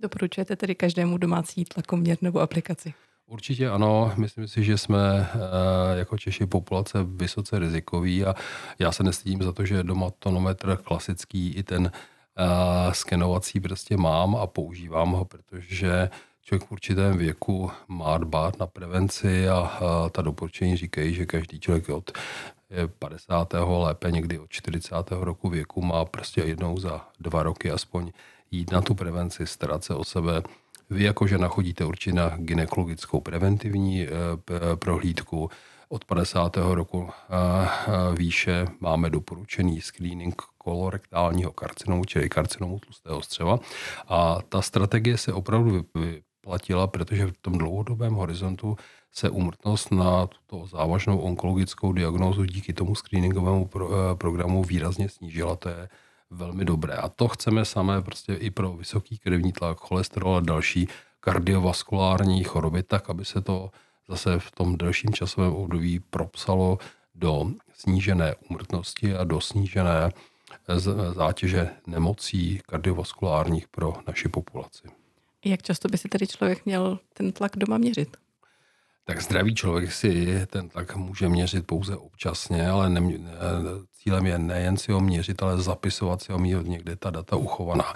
Doporučujete 0.00 0.56
tedy 0.56 0.74
každému 0.74 1.18
domácí 1.18 1.64
tlakoměr 1.64 2.18
nebo 2.20 2.40
aplikaci? 2.40 2.94
Určitě 3.26 3.68
ano, 3.68 4.12
myslím 4.16 4.48
si, 4.48 4.64
že 4.64 4.78
jsme 4.78 5.30
eh, 5.34 5.98
jako 5.98 6.18
Češi 6.18 6.46
populace 6.46 6.98
vysoce 7.04 7.58
rizikový 7.58 8.24
a 8.24 8.34
já 8.78 8.92
se 8.92 9.02
nestydím 9.02 9.42
za 9.42 9.52
to, 9.52 9.64
že 9.64 9.82
doma 9.82 10.10
tonometr 10.18 10.78
klasický 10.84 11.54
i 11.54 11.62
ten 11.62 11.82
uh, 11.82 12.92
skenovací 12.92 13.60
prostě 13.60 13.96
mám 13.96 14.36
a 14.36 14.46
používám 14.46 15.10
ho, 15.10 15.24
protože 15.24 16.10
člověk 16.42 16.68
v 16.68 16.72
určitém 16.72 17.18
věku 17.18 17.70
má 17.88 18.18
dbát 18.18 18.58
na 18.58 18.66
prevenci 18.66 19.48
a, 19.48 19.56
a 19.56 20.08
ta 20.08 20.22
doporučení 20.22 20.76
říkají, 20.76 21.14
že 21.14 21.26
každý 21.26 21.60
člověk 21.60 21.88
od 21.88 22.18
50. 22.98 23.54
lépe 23.66 24.10
někdy 24.10 24.38
od 24.38 24.50
40. 24.50 24.94
roku 25.10 25.48
věku 25.48 25.82
má 25.82 26.04
prostě 26.04 26.40
jednou 26.40 26.78
za 26.78 27.08
dva 27.20 27.42
roky 27.42 27.70
aspoň 27.70 28.12
jít 28.54 28.72
na 28.72 28.82
tu 28.82 28.94
prevenci, 28.94 29.46
starat 29.46 29.84
se 29.84 29.94
o 29.94 30.04
sebe. 30.04 30.42
Vy 30.90 31.04
jako 31.04 31.26
žena 31.26 31.50
určitě 31.86 32.12
na 32.12 32.36
ginekologickou 32.36 33.20
preventivní 33.20 34.02
e, 34.02 34.08
prohlídku. 34.74 35.50
Od 35.88 36.04
50. 36.04 36.56
roku 36.56 37.10
výše 38.18 38.66
máme 38.80 39.10
doporučený 39.10 39.80
screening 39.80 40.42
kolorektálního 40.58 41.52
karcinomu, 41.52 42.04
čili 42.04 42.28
karcinomu 42.28 42.78
tlustého 42.78 43.22
střeva. 43.22 43.58
A 44.08 44.38
ta 44.48 44.62
strategie 44.62 45.18
se 45.18 45.32
opravdu 45.32 45.84
vyplatila, 45.94 46.86
protože 46.86 47.26
v 47.26 47.32
tom 47.40 47.58
dlouhodobém 47.58 48.14
horizontu 48.14 48.76
se 49.12 49.30
umrtnost 49.30 49.92
na 49.92 50.26
tuto 50.26 50.66
závažnou 50.66 51.18
onkologickou 51.18 51.92
diagnózu 51.92 52.44
díky 52.44 52.72
tomu 52.72 52.94
screeningovému 52.94 53.66
pro, 53.66 53.90
eh, 53.92 54.14
programu 54.14 54.64
výrazně 54.64 55.08
snížila. 55.08 55.56
To 55.56 55.68
je 55.68 55.88
velmi 56.34 56.64
dobré. 56.64 56.94
A 56.94 57.08
to 57.08 57.28
chceme 57.28 57.64
samé 57.64 58.02
prostě 58.02 58.34
i 58.34 58.50
pro 58.50 58.72
vysoký 58.72 59.18
krevní 59.18 59.52
tlak, 59.52 59.78
cholesterol 59.78 60.36
a 60.36 60.40
další 60.40 60.88
kardiovaskulární 61.20 62.44
choroby, 62.44 62.82
tak 62.82 63.10
aby 63.10 63.24
se 63.24 63.40
to 63.40 63.70
zase 64.08 64.38
v 64.38 64.50
tom 64.50 64.76
delším 64.76 65.12
časovém 65.12 65.52
období 65.52 66.00
propsalo 66.00 66.78
do 67.14 67.50
snížené 67.74 68.34
umrtnosti 68.50 69.14
a 69.14 69.24
do 69.24 69.40
snížené 69.40 70.10
eh, 70.68 70.80
zátěže 71.14 71.70
nemocí 71.86 72.60
kardiovaskulárních 72.66 73.68
pro 73.68 73.94
naši 74.06 74.28
populaci. 74.28 74.88
Jak 75.44 75.62
často 75.62 75.88
by 75.88 75.98
si 75.98 76.08
tedy 76.08 76.26
člověk 76.26 76.66
měl 76.66 76.98
ten 77.14 77.32
tlak 77.32 77.56
doma 77.56 77.78
měřit? 77.78 78.16
Tak 79.04 79.22
zdravý 79.22 79.54
člověk 79.54 79.92
si 79.92 80.46
ten 80.46 80.68
tlak 80.68 80.96
může 80.96 81.28
měřit 81.28 81.66
pouze 81.66 81.96
občasně, 81.96 82.68
ale 82.68 82.88
ne, 82.88 83.00
cílem 83.92 84.26
je 84.26 84.38
nejen 84.38 84.76
si 84.76 84.92
ho 84.92 85.00
měřit, 85.00 85.42
ale 85.42 85.62
zapisovat 85.62 86.22
si 86.22 86.32
ho, 86.32 86.38
mít 86.38 86.56
někde 86.62 86.96
ta 86.96 87.10
data 87.10 87.36
uchovaná. 87.36 87.94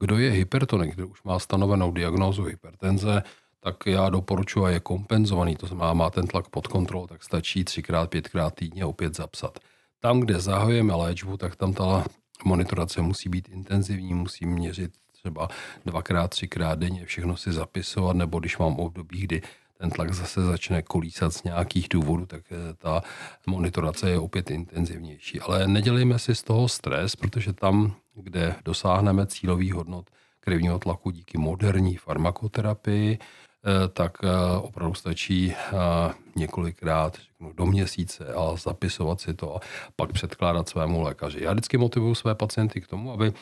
Kdo 0.00 0.18
je 0.18 0.30
hypertonik, 0.30 0.94
kdo 0.94 1.08
už 1.08 1.22
má 1.22 1.38
stanovenou 1.38 1.92
diagnózu 1.92 2.44
hypertenze, 2.44 3.22
tak 3.60 3.76
já 3.86 4.08
doporučuji 4.08 4.64
a 4.64 4.70
je 4.70 4.80
kompenzovaný, 4.80 5.56
to 5.56 5.66
znamená, 5.66 5.92
má 5.92 6.10
ten 6.10 6.26
tlak 6.26 6.48
pod 6.48 6.66
kontrolou, 6.66 7.06
tak 7.06 7.24
stačí 7.24 7.64
třikrát, 7.64 8.10
pětkrát 8.10 8.54
týdně 8.54 8.84
opět 8.84 9.16
zapsat. 9.16 9.58
Tam, 10.00 10.20
kde 10.20 10.40
zahajujeme 10.40 10.94
léčbu, 10.94 11.36
tak 11.36 11.56
tam 11.56 11.72
ta 11.72 12.04
monitorace 12.44 13.02
musí 13.02 13.28
být 13.28 13.48
intenzivní, 13.48 14.14
musí 14.14 14.46
měřit 14.46 14.92
třeba 15.12 15.48
dvakrát, 15.86 16.28
třikrát 16.28 16.78
denně, 16.78 17.06
všechno 17.06 17.36
si 17.36 17.52
zapisovat, 17.52 18.16
nebo 18.16 18.40
když 18.40 18.58
mám 18.58 18.76
období, 18.76 19.20
kdy 19.20 19.42
ten 19.84 19.90
tlak 19.90 20.14
zase 20.14 20.42
začne 20.42 20.82
kolísat 20.82 21.32
z 21.32 21.44
nějakých 21.44 21.88
důvodů, 21.88 22.26
tak 22.26 22.42
eh, 22.50 22.74
ta 22.78 23.02
monitorace 23.46 24.10
je 24.10 24.18
opět 24.18 24.50
intenzivnější. 24.50 25.40
Ale 25.40 25.68
nedělejme 25.68 26.18
si 26.18 26.34
z 26.34 26.42
toho 26.42 26.68
stres, 26.68 27.16
protože 27.16 27.52
tam, 27.52 27.94
kde 28.14 28.54
dosáhneme 28.64 29.26
cílových 29.26 29.74
hodnot 29.74 30.10
krevního 30.40 30.78
tlaku 30.78 31.10
díky 31.10 31.38
moderní 31.38 31.96
farmakoterapii, 31.96 33.18
eh, 33.18 33.88
tak 33.88 34.18
eh, 34.24 34.56
opravdu 34.56 34.94
stačí 34.94 35.54
několikrát 36.36 37.16
řeknu, 37.16 37.52
do 37.52 37.66
měsíce 37.66 38.34
a 38.34 38.56
zapisovat 38.56 39.20
si 39.20 39.34
to 39.34 39.56
a 39.56 39.60
pak 39.96 40.12
předkládat 40.12 40.68
svému 40.68 41.02
lékaři. 41.02 41.44
Já 41.44 41.52
vždycky 41.52 41.78
motivuju 41.78 42.14
své 42.14 42.34
pacienty 42.34 42.80
k 42.80 42.86
tomu, 42.86 43.12
aby 43.12 43.32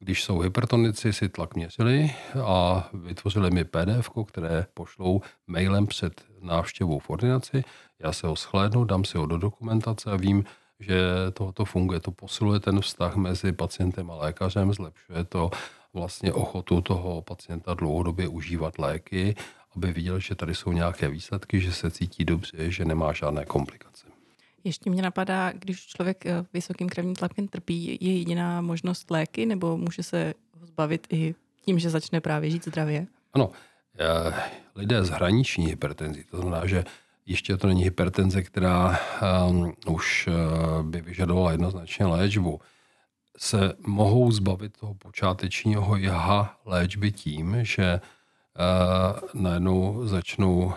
když 0.00 0.24
jsou 0.24 0.38
hypertonici, 0.38 1.12
si 1.12 1.28
tlak 1.28 1.54
měřili 1.54 2.10
a 2.44 2.88
vytvořili 2.92 3.50
mi 3.50 3.64
PDF, 3.64 4.10
které 4.26 4.66
pošlou 4.74 5.20
mailem 5.46 5.86
před 5.86 6.24
návštěvou 6.40 6.98
v 6.98 7.10
ordinaci. 7.10 7.64
Já 7.98 8.12
se 8.12 8.26
ho 8.26 8.34
shlédnu, 8.34 8.84
dám 8.84 9.04
si 9.04 9.18
ho 9.18 9.26
do 9.26 9.38
dokumentace 9.38 10.10
a 10.10 10.16
vím, 10.16 10.44
že 10.80 11.00
tohoto 11.32 11.64
funguje. 11.64 12.00
To 12.00 12.10
posiluje 12.10 12.60
ten 12.60 12.80
vztah 12.80 13.16
mezi 13.16 13.52
pacientem 13.52 14.10
a 14.10 14.16
lékařem, 14.16 14.72
zlepšuje 14.72 15.24
to 15.24 15.50
vlastně 15.94 16.32
ochotu 16.32 16.80
toho 16.80 17.22
pacienta 17.22 17.74
dlouhodobě 17.74 18.28
užívat 18.28 18.78
léky, 18.78 19.34
aby 19.76 19.92
viděl, 19.92 20.20
že 20.20 20.34
tady 20.34 20.54
jsou 20.54 20.72
nějaké 20.72 21.08
výsledky, 21.08 21.60
že 21.60 21.72
se 21.72 21.90
cítí 21.90 22.24
dobře, 22.24 22.70
že 22.70 22.84
nemá 22.84 23.12
žádné 23.12 23.44
komplikace. 23.44 24.17
Ještě 24.64 24.90
mě 24.90 25.02
napadá, 25.02 25.52
když 25.52 25.86
člověk 25.86 26.26
eh, 26.26 26.44
vysokým 26.52 26.88
krevním 26.88 27.14
tlakem 27.14 27.48
trpí, 27.48 27.98
je 28.00 28.18
jediná 28.18 28.60
možnost 28.60 29.10
léky, 29.10 29.46
nebo 29.46 29.76
může 29.76 30.02
se 30.02 30.34
ho 30.60 30.66
zbavit 30.66 31.06
i 31.10 31.34
tím, 31.64 31.78
že 31.78 31.90
začne 31.90 32.20
právě 32.20 32.50
žít 32.50 32.64
zdravě? 32.64 33.06
Ano, 33.32 33.50
eh, 33.98 34.34
lidé 34.74 35.04
s 35.04 35.08
hraniční 35.08 35.66
hypertenzí, 35.66 36.24
to 36.30 36.36
znamená, 36.36 36.66
že 36.66 36.84
ještě 37.28 37.56
to 37.56 37.66
není 37.66 37.84
hypertenze, 37.84 38.42
která 38.42 38.98
um, 39.48 39.72
už 39.86 40.28
uh, 40.28 40.82
by 40.82 41.00
vyžadovala 41.00 41.52
jednoznačně 41.52 42.06
léčbu, 42.06 42.60
se 43.36 43.72
mohou 43.86 44.32
zbavit 44.32 44.76
toho 44.80 44.94
počátečního 44.94 45.96
jaha 45.96 46.60
léčby 46.64 47.12
tím, 47.12 47.56
že 47.60 48.00
uh, 48.00 49.42
najednou 49.42 50.06
začnou 50.06 50.64
uh, 50.64 50.72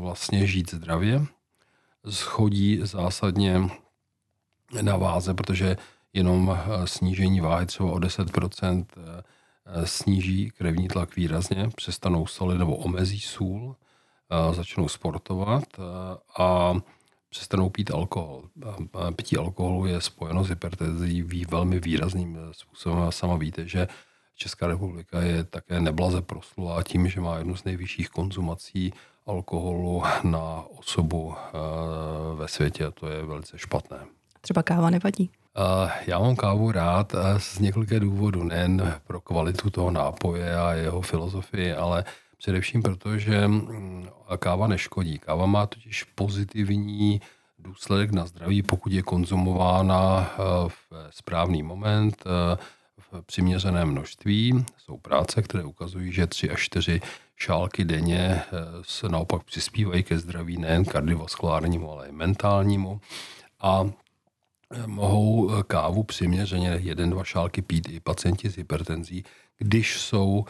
vlastně 0.00 0.46
žít 0.46 0.74
zdravě, 0.74 1.26
schodí 2.10 2.80
zásadně 2.82 3.60
na 4.82 4.96
váze, 4.96 5.34
protože 5.34 5.76
jenom 6.12 6.58
snížení 6.84 7.40
váhy 7.40 7.66
třeba 7.66 7.92
o 7.92 7.96
10% 7.98 8.86
sníží 9.84 10.50
krevní 10.50 10.88
tlak 10.88 11.16
výrazně, 11.16 11.68
přestanou 11.76 12.26
solit 12.26 12.58
nebo 12.58 12.76
omezí 12.76 13.20
sůl, 13.20 13.76
začnou 14.52 14.88
sportovat 14.88 15.64
a 16.38 16.74
přestanou 17.28 17.70
pít 17.70 17.90
alkohol. 17.90 18.42
Pití 19.16 19.36
alkoholu 19.36 19.86
je 19.86 20.00
spojeno 20.00 20.44
s 20.44 20.48
hypertenzí 20.48 21.22
velmi 21.48 21.80
výrazným 21.80 22.38
způsobem 22.52 22.98
a 22.98 23.10
sama 23.10 23.36
víte, 23.36 23.68
že 23.68 23.88
Česká 24.34 24.66
republika 24.66 25.20
je 25.20 25.44
také 25.44 25.80
neblaze 25.80 26.22
proslulá 26.22 26.82
tím, 26.82 27.08
že 27.08 27.20
má 27.20 27.38
jednu 27.38 27.56
z 27.56 27.64
nejvyšších 27.64 28.08
konzumací 28.08 28.92
alkoholu 29.28 30.02
na 30.22 30.64
osobu 30.78 31.34
ve 32.34 32.48
světě 32.48 32.86
a 32.86 32.90
to 32.90 33.08
je 33.08 33.24
velice 33.24 33.58
špatné. 33.58 33.96
Třeba 34.40 34.62
káva 34.62 34.90
nevadí? 34.90 35.30
Já 36.06 36.18
mám 36.18 36.36
kávu 36.36 36.72
rád 36.72 37.12
z 37.38 37.58
několika 37.58 37.98
důvodů, 37.98 38.42
nejen 38.42 38.94
pro 39.06 39.20
kvalitu 39.20 39.70
toho 39.70 39.90
nápoje 39.90 40.56
a 40.56 40.72
jeho 40.72 41.00
filozofii, 41.00 41.72
ale 41.72 42.04
Především 42.38 42.82
proto, 42.82 43.18
že 43.18 43.48
mm, 43.48 44.08
káva 44.38 44.66
neškodí. 44.66 45.18
Káva 45.18 45.46
má 45.46 45.66
totiž 45.66 46.04
pozitivní 46.04 47.20
důsledek 47.58 48.12
na 48.12 48.26
zdraví, 48.26 48.62
pokud 48.62 48.92
je 48.92 49.02
konzumována 49.02 50.30
eh, 50.30 50.42
v 50.68 50.92
správný 51.10 51.62
moment, 51.62 52.24
eh, 52.26 52.58
v 52.98 53.22
přiměřeném 53.22 53.88
množství. 53.88 54.64
Jsou 54.78 54.96
práce, 54.96 55.42
které 55.42 55.64
ukazují, 55.64 56.12
že 56.12 56.26
3 56.26 56.50
až 56.50 56.60
4 56.62 57.00
šálky 57.38 57.84
denně 57.84 58.18
eh, 58.18 58.44
se 58.82 59.08
naopak 59.08 59.42
přispívají 59.42 60.02
ke 60.02 60.18
zdraví 60.18 60.56
nejen 60.56 60.84
kardiovaskulárnímu, 60.84 61.92
ale 61.92 62.08
i 62.08 62.12
mentálnímu. 62.12 63.00
A 63.60 63.90
mohou 64.86 65.50
kávu 65.66 66.02
přiměřeně 66.02 66.68
jeden, 66.68 67.10
dva 67.10 67.24
šálky 67.24 67.62
pít 67.62 67.88
i 67.88 68.00
pacienti 68.00 68.50
s 68.50 68.56
hypertenzí, 68.56 69.24
když 69.58 70.00
jsou 70.00 70.44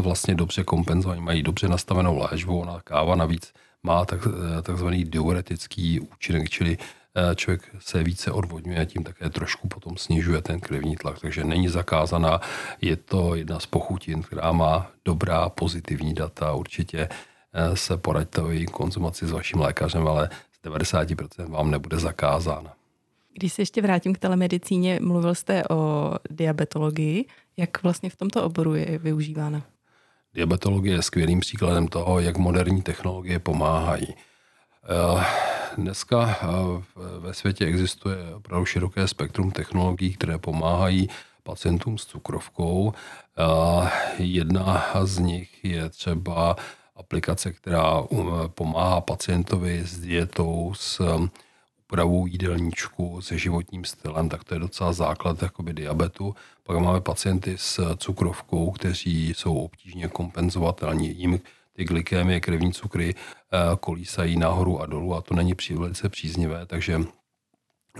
vlastně 0.00 0.34
dobře 0.34 0.64
kompenzovaní, 0.64 1.20
mají 1.20 1.42
dobře 1.42 1.68
nastavenou 1.68 2.18
léčbu. 2.18 2.60
Ona 2.60 2.80
káva 2.80 3.14
navíc 3.14 3.52
má 3.82 4.04
tak, 4.04 4.20
takzvaný 4.62 5.04
diuretický 5.04 6.00
účinek, 6.00 6.50
čili 6.50 6.78
eh, 6.80 6.99
člověk 7.34 7.62
se 7.78 8.02
více 8.02 8.32
odvodňuje 8.32 8.80
a 8.80 8.84
tím 8.84 9.04
také 9.04 9.30
trošku 9.30 9.68
potom 9.68 9.96
snižuje 9.96 10.42
ten 10.42 10.60
krevní 10.60 10.96
tlak. 10.96 11.20
Takže 11.20 11.44
není 11.44 11.68
zakázaná, 11.68 12.40
je 12.80 12.96
to 12.96 13.34
jedna 13.34 13.60
z 13.60 13.66
pochutin, 13.66 14.22
která 14.22 14.52
má 14.52 14.90
dobrá 15.04 15.48
pozitivní 15.48 16.14
data. 16.14 16.54
Určitě 16.54 17.08
eh, 17.08 17.76
se 17.76 17.96
poraďte 17.96 18.42
o 18.42 18.50
její 18.50 18.66
konzumaci 18.66 19.26
s 19.26 19.30
vaším 19.30 19.60
lékařem, 19.60 20.08
ale 20.08 20.28
z 20.52 20.68
90% 20.68 21.50
vám 21.50 21.70
nebude 21.70 21.98
zakázána. 21.98 22.72
Když 23.34 23.52
se 23.52 23.62
ještě 23.62 23.82
vrátím 23.82 24.14
k 24.14 24.18
telemedicíně, 24.18 24.98
mluvil 25.02 25.34
jste 25.34 25.62
o 25.70 26.12
diabetologii. 26.30 27.24
Jak 27.56 27.82
vlastně 27.82 28.10
v 28.10 28.16
tomto 28.16 28.44
oboru 28.44 28.74
je 28.74 28.98
využívána? 28.98 29.62
Diabetologie 30.34 30.94
je 30.94 31.02
skvělým 31.02 31.40
příkladem 31.40 31.88
toho, 31.88 32.20
jak 32.20 32.36
moderní 32.36 32.82
technologie 32.82 33.38
pomáhají. 33.38 34.14
Eh, 34.88 35.24
dneska 35.76 36.38
eh, 36.42 36.48
ve 37.18 37.34
světě 37.34 37.66
existuje 37.66 38.34
opravdu 38.34 38.66
široké 38.66 39.08
spektrum 39.08 39.50
technologií, 39.50 40.14
které 40.14 40.38
pomáhají 40.38 41.08
pacientům 41.42 41.98
s 41.98 42.06
cukrovkou. 42.06 42.92
Eh, 43.38 43.90
jedna 44.18 44.84
z 45.04 45.18
nich 45.18 45.64
je 45.64 45.88
třeba 45.88 46.56
aplikace, 46.96 47.52
která 47.52 48.02
pomáhá 48.48 49.00
pacientovi 49.00 49.82
s 49.84 50.00
dietou, 50.00 50.72
s 50.76 51.00
úpravu 51.84 52.26
jídelníčku 52.26 53.20
se 53.20 53.38
životním 53.38 53.84
stylem, 53.84 54.28
tak 54.28 54.44
to 54.44 54.54
je 54.54 54.60
docela 54.60 54.92
základ 54.92 55.42
jakoby 55.42 55.72
diabetu. 55.72 56.34
Pak 56.62 56.78
máme 56.78 57.00
pacienty 57.00 57.54
s 57.58 57.96
cukrovkou, 57.96 58.70
kteří 58.70 59.28
jsou 59.28 59.58
obtížně 59.58 60.08
kompenzovatelní. 60.08 61.18
Jim 61.18 61.40
ty 61.80 61.84
glykémie, 61.84 62.40
krevní 62.40 62.72
cukry 62.72 63.14
eh, 63.14 63.58
kolísají 63.80 64.36
nahoru 64.36 64.80
a 64.80 64.86
dolů 64.86 65.14
a 65.14 65.22
to 65.22 65.34
není 65.34 65.54
velice 65.74 66.08
příznivé, 66.08 66.66
takže 66.66 67.00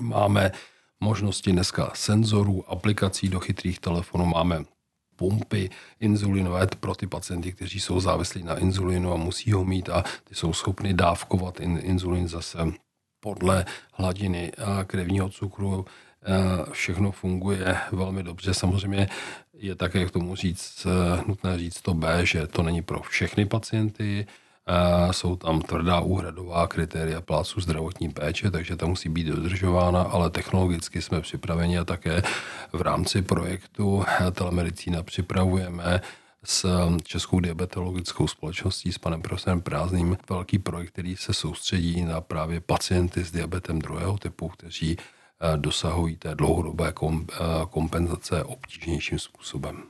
máme 0.01 0.53
možnosti 1.01 1.53
dneska 1.53 1.91
senzorů, 1.95 2.65
aplikací 2.69 3.29
do 3.29 3.41
chytrých 3.41 3.79
telefonů, 3.81 4.27
máme 4.27 4.65
pumpy 5.17 5.71
inzulinové 6.01 6.67
pro 6.81 6.95
ty 6.95 7.07
pacienty, 7.07 7.53
kteří 7.53 7.81
jsou 7.81 8.01
závislí 8.01 8.43
na 8.43 8.59
inzulinu 8.59 9.13
a 9.13 9.17
musí 9.17 9.53
ho 9.53 9.65
mít 9.65 9.89
a 9.89 10.05
ty 10.25 10.35
jsou 10.35 10.53
schopny 10.53 10.95
dávkovat 10.95 11.61
in, 11.61 11.81
inzulin 11.83 12.29
zase 12.29 12.59
podle 13.21 13.65
hladiny 13.93 14.53
krevního 14.87 15.29
cukru 15.29 15.85
všechno 16.73 17.13
funguje 17.13 17.77
velmi 17.93 18.23
dobře. 18.23 18.55
Samozřejmě 18.55 19.09
je 19.61 19.75
také 19.75 20.07
k 20.07 20.11
tomu 20.11 20.37
říct, 20.37 20.87
nutné 21.27 21.59
říct 21.59 21.83
to 21.83 21.95
B, 21.95 22.27
že 22.27 22.47
to 22.47 22.63
není 22.63 22.83
pro 22.83 23.01
všechny 23.01 23.47
pacienty, 23.47 24.27
jsou 25.11 25.37
tam 25.37 25.61
tvrdá 25.61 26.01
úhradová 26.01 26.67
kritéria 26.67 27.21
pláců 27.21 27.61
zdravotní 27.61 28.09
péče, 28.09 28.51
takže 28.51 28.77
ta 28.77 28.87
musí 28.87 29.09
být 29.09 29.27
dodržována, 29.27 30.03
ale 30.03 30.31
technologicky 30.31 31.03
jsme 31.03 31.21
připraveni 31.21 31.79
a 31.79 31.85
také 31.85 32.23
v 32.73 32.81
rámci 32.81 33.23
projektu 33.23 34.05
telemedicína 34.33 35.03
připravujeme 35.03 36.01
s 36.45 36.67
Českou 37.05 37.41
diabetologickou 37.41 38.27
společností, 38.29 38.93
s 38.93 38.99
panem 38.99 39.23
profesorem 39.23 39.61
Prázdným, 39.61 40.17
velký 40.31 40.59
projekt, 40.59 40.89
který 40.89 41.17
se 41.17 41.35
soustředí 41.35 42.05
na 42.05 42.21
právě 42.21 42.61
pacienty 42.61 43.25
s 43.25 43.31
diabetem 43.31 43.79
druhého 43.79 44.19
typu, 44.19 44.49
kteří 44.49 44.97
eh, 44.99 45.20
dosahují 45.57 46.17
té 46.17 46.35
dlouhodobé 46.35 46.89
eh, 46.89 47.35
kompenzace 47.71 48.45
obtížnějším 48.45 49.19
způsobem. 49.19 49.83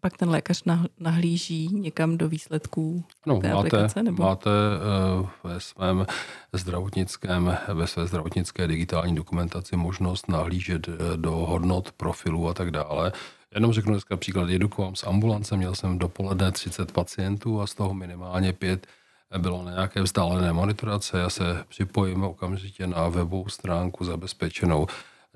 Pak 0.00 0.16
ten 0.16 0.30
lékař 0.30 0.62
nahlíží 1.00 1.68
někam 1.68 2.18
do 2.18 2.28
výsledků 2.28 3.04
no, 3.26 3.40
té 3.40 3.48
máte, 3.48 3.58
aplikace? 3.58 4.02
Nebo? 4.02 4.22
Máte 4.22 4.50
eh, 4.50 5.28
ve 5.44 5.60
svém 5.60 6.06
zdravotnickém, 6.52 7.58
ve 7.74 7.86
své 7.86 8.06
zdravotnické 8.06 8.66
digitální 8.66 9.14
dokumentaci 9.14 9.76
možnost 9.76 10.28
nahlížet 10.28 10.88
do 11.16 11.30
hodnot, 11.30 11.92
profilů 11.92 12.48
a 12.48 12.54
tak 12.54 12.70
dále. 12.70 13.12
Jenom 13.54 13.72
řeknu 13.72 13.92
dneska 13.92 14.16
příklad. 14.16 14.48
Jedu 14.48 14.68
k 14.68 14.78
vám 14.78 14.96
z 14.96 15.04
ambulance, 15.04 15.56
měl 15.56 15.74
jsem 15.74 15.98
dopoledne 15.98 16.52
30 16.52 16.92
pacientů 16.92 17.60
a 17.60 17.66
z 17.66 17.74
toho 17.74 17.94
minimálně 17.94 18.52
pět 18.52 18.86
bylo 19.38 19.62
na 19.62 19.70
nějaké 19.70 20.02
vzdálené 20.02 20.52
monitorace. 20.52 21.18
Já 21.18 21.30
se 21.30 21.64
připojím 21.68 22.24
okamžitě 22.24 22.86
na 22.86 23.08
webovou 23.08 23.48
stránku 23.48 24.04
zabezpečenou 24.04 24.86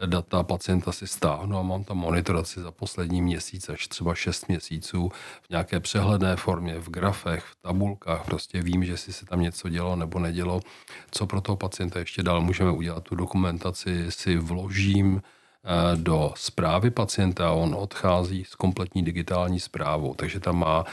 data 0.06 0.42
pacienta 0.42 0.92
si 0.92 1.06
stáhnu 1.06 1.58
a 1.58 1.62
mám 1.62 1.84
tam 1.84 1.96
monitoraci 1.96 2.60
za 2.60 2.70
poslední 2.70 3.22
měsíc 3.22 3.68
až 3.68 3.88
třeba 3.88 4.14
6 4.14 4.48
měsíců 4.48 5.08
v 5.42 5.50
nějaké 5.50 5.80
přehledné 5.80 6.36
formě, 6.36 6.78
v 6.78 6.90
grafech, 6.90 7.44
v 7.44 7.56
tabulkách. 7.62 8.24
Prostě 8.24 8.62
vím, 8.62 8.84
že 8.84 8.96
si 8.96 9.12
se 9.12 9.26
tam 9.26 9.40
něco 9.40 9.68
dělo 9.68 9.96
nebo 9.96 10.18
nedělo. 10.18 10.60
Co 11.10 11.26
pro 11.26 11.40
toho 11.40 11.56
pacienta 11.56 11.98
ještě 11.98 12.22
dál 12.22 12.40
můžeme 12.40 12.70
udělat? 12.70 13.04
Tu 13.04 13.14
dokumentaci 13.14 14.06
si 14.08 14.36
vložím 14.36 15.22
Eh, 15.66 15.96
do 15.96 16.32
zprávy 16.36 16.90
pacienta, 16.90 17.52
on 17.52 17.74
odchází 17.74 18.44
s 18.44 18.54
kompletní 18.54 19.02
digitální 19.02 19.60
zprávou, 19.60 20.14
takže 20.14 20.40
tam 20.40 20.58
má 20.58 20.84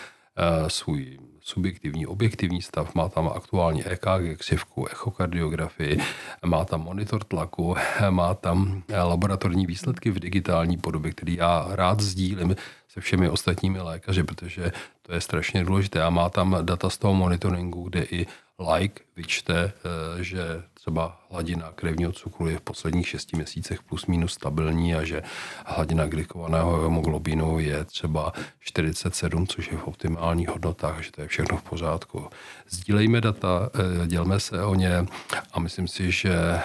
svůj 0.68 1.20
subjektivní, 1.42 2.08
objektivní 2.08 2.62
stav, 2.62 2.96
má 2.96 3.10
tam 3.10 3.28
aktuální 3.28 3.86
EKG, 3.86 4.38
křivku, 4.38 4.88
echokardiografii, 4.88 6.00
má 6.46 6.66
tam 6.66 6.82
monitor 6.82 7.24
tlaku, 7.24 7.76
má 8.10 8.34
tam 8.34 8.84
laboratorní 9.04 9.66
výsledky 9.66 10.12
v 10.12 10.20
digitální 10.20 10.78
podobě, 10.78 11.12
který 11.12 11.36
já 11.36 11.68
rád 11.70 12.00
sdílím 12.00 12.56
se 12.90 13.02
všemi 13.02 13.30
ostatními 13.30 13.82
lékaři, 13.82 14.24
protože 14.24 14.72
to 15.02 15.14
je 15.14 15.22
strašně 15.22 15.64
důležité. 15.64 16.04
A 16.04 16.10
má 16.10 16.30
tam 16.30 16.58
data 16.62 16.90
z 16.90 16.98
toho 16.98 17.14
monitoringu, 17.14 17.84
kde 17.84 18.04
i 18.04 18.28
like 18.60 19.04
vyčte, 19.16 19.74
eh, 20.20 20.24
že 20.24 20.64
třeba 20.74 21.22
hladina 21.30 21.72
krevního 21.76 22.12
cukru 22.12 22.48
je 22.48 22.58
v 22.58 22.62
posledních 22.62 23.08
šesti 23.08 23.38
měsících 23.38 23.84
plus 23.84 24.06
minus 24.06 24.34
stabilní 24.34 24.96
a 24.96 25.04
že 25.04 25.24
hladina 25.66 26.08
glikovaného 26.08 26.82
hemoglobinu 26.82 27.60
je 27.60 27.86
třeba 27.86 28.34
47, 28.60 29.48
což 29.48 29.72
je 29.72 29.78
v 29.78 29.88
optimálních 29.88 30.50
hodnotách, 30.50 31.04
že 31.04 31.12
to 31.12 31.22
je 31.22 31.28
všechno 31.28 31.58
v 31.58 31.64
pořádku. 31.64 32.28
Sdílejme 32.70 33.22
data, 33.22 33.70
eh, 34.04 34.08
dělme 34.08 34.40
se 34.40 34.64
o 34.64 34.76
ně 34.76 35.06
a 35.54 35.60
myslím 35.60 35.88
si, 35.88 36.12
že 36.12 36.36
eh, 36.36 36.62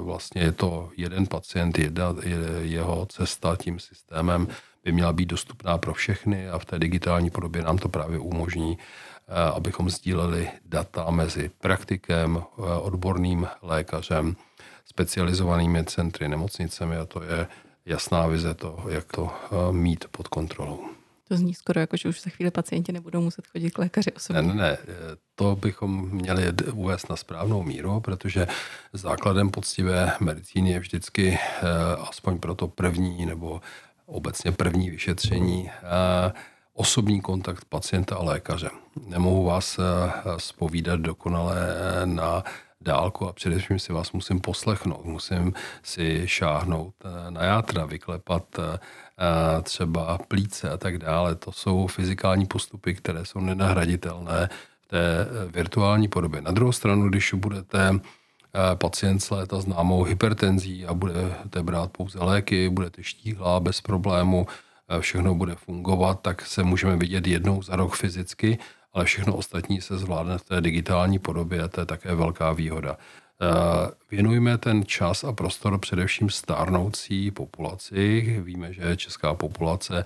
vlastně 0.00 0.42
je 0.42 0.52
to 0.52 0.90
jeden 0.96 1.26
pacient, 1.26 1.78
jedna, 1.78 2.14
jeho 2.60 3.06
cesta 3.06 3.56
tím 3.56 3.78
systémem 3.78 4.48
by 4.84 4.92
měla 4.92 5.12
být 5.12 5.26
dostupná 5.26 5.78
pro 5.78 5.94
všechny 5.94 6.48
a 6.48 6.58
v 6.58 6.64
té 6.64 6.78
digitální 6.78 7.30
podobě 7.30 7.62
nám 7.62 7.78
to 7.78 7.88
právě 7.88 8.18
umožní 8.18 8.78
abychom 9.54 9.90
sdíleli 9.90 10.50
data 10.64 11.10
mezi 11.10 11.50
praktikem, 11.60 12.36
eh, 12.38 12.62
odborným 12.62 13.48
lékařem, 13.62 14.36
specializovanými 14.84 15.84
centry, 15.84 16.28
nemocnicemi 16.28 16.96
a 16.96 17.06
to 17.06 17.22
je 17.22 17.46
jasná 17.86 18.26
vize 18.26 18.54
to, 18.54 18.84
jak 18.88 19.12
to 19.12 19.30
eh, 19.32 19.72
mít 19.72 20.04
pod 20.10 20.28
kontrolou. 20.28 20.80
To 21.28 21.36
zní 21.36 21.54
skoro 21.54 21.80
jako, 21.80 21.96
že 21.96 22.08
už 22.08 22.22
za 22.22 22.30
chvíli 22.30 22.50
pacienti 22.50 22.92
nebudou 22.92 23.20
muset 23.20 23.46
chodit 23.46 23.70
k 23.70 23.78
lékaři 23.78 24.12
osobně. 24.12 24.42
Ne, 24.42 24.54
ne, 24.54 24.54
ne, 24.62 24.78
to 25.34 25.56
bychom 25.56 26.10
měli 26.10 26.52
uvést 26.72 27.10
na 27.10 27.16
správnou 27.16 27.62
míru, 27.62 28.00
protože 28.00 28.46
základem 28.92 29.50
poctivé 29.50 30.12
medicíny 30.20 30.70
je 30.70 30.78
vždycky 30.78 31.38
aspoň 32.08 32.38
pro 32.38 32.54
to 32.54 32.68
první 32.68 33.26
nebo 33.26 33.60
obecně 34.06 34.52
první 34.52 34.90
vyšetření 34.90 35.70
osobní 36.74 37.20
kontakt 37.20 37.64
pacienta 37.64 38.16
a 38.16 38.22
lékaře. 38.22 38.70
Nemohu 39.06 39.44
vás 39.44 39.80
spovídat 40.36 41.00
eh, 41.00 41.02
dokonale 41.02 41.56
eh, 41.56 42.06
na 42.06 42.42
dálku 42.80 43.28
a 43.28 43.32
především 43.32 43.78
si 43.78 43.92
vás 43.92 44.12
musím 44.12 44.40
poslechnout, 44.40 45.04
musím 45.04 45.52
si 45.82 46.22
šáhnout 46.26 46.94
eh, 47.04 47.30
na 47.30 47.44
játra, 47.44 47.86
vyklepat 47.86 48.44
třeba 49.62 50.18
plíce 50.28 50.70
a 50.70 50.76
tak 50.76 50.98
dále. 50.98 51.34
To 51.34 51.52
jsou 51.52 51.86
fyzikální 51.86 52.46
postupy, 52.46 52.94
které 52.94 53.24
jsou 53.24 53.40
nenahraditelné 53.40 54.48
v 54.80 54.86
té 54.86 55.26
virtuální 55.50 56.08
podobě. 56.08 56.42
Na 56.42 56.50
druhou 56.50 56.72
stranu, 56.72 57.08
když 57.08 57.34
budete 57.34 58.00
pacient 58.74 59.20
s 59.20 59.30
léta 59.30 59.60
známou 59.60 60.02
hypertenzí 60.02 60.86
a 60.86 60.94
budete 60.94 61.62
brát 61.62 61.90
pouze 61.92 62.18
léky, 62.24 62.68
budete 62.68 63.02
štíhlá 63.02 63.60
bez 63.60 63.80
problému, 63.80 64.46
všechno 65.00 65.34
bude 65.34 65.54
fungovat, 65.54 66.20
tak 66.20 66.46
se 66.46 66.62
můžeme 66.62 66.96
vidět 66.96 67.26
jednou 67.26 67.62
za 67.62 67.76
rok 67.76 67.96
fyzicky, 67.96 68.58
ale 68.92 69.04
všechno 69.04 69.36
ostatní 69.36 69.80
se 69.80 69.98
zvládne 69.98 70.38
v 70.38 70.44
té 70.44 70.60
digitální 70.60 71.18
podobě 71.18 71.62
a 71.62 71.68
to 71.68 71.80
je 71.80 71.86
také 71.86 72.14
velká 72.14 72.52
výhoda. 72.52 72.96
Věnujeme 74.10 74.58
ten 74.58 74.84
čas 74.86 75.24
a 75.24 75.32
prostor 75.32 75.78
především 75.78 76.30
stárnoucí 76.30 77.30
populaci. 77.30 78.20
Víme, 78.44 78.72
že 78.72 78.96
česká 78.96 79.34
populace 79.34 80.04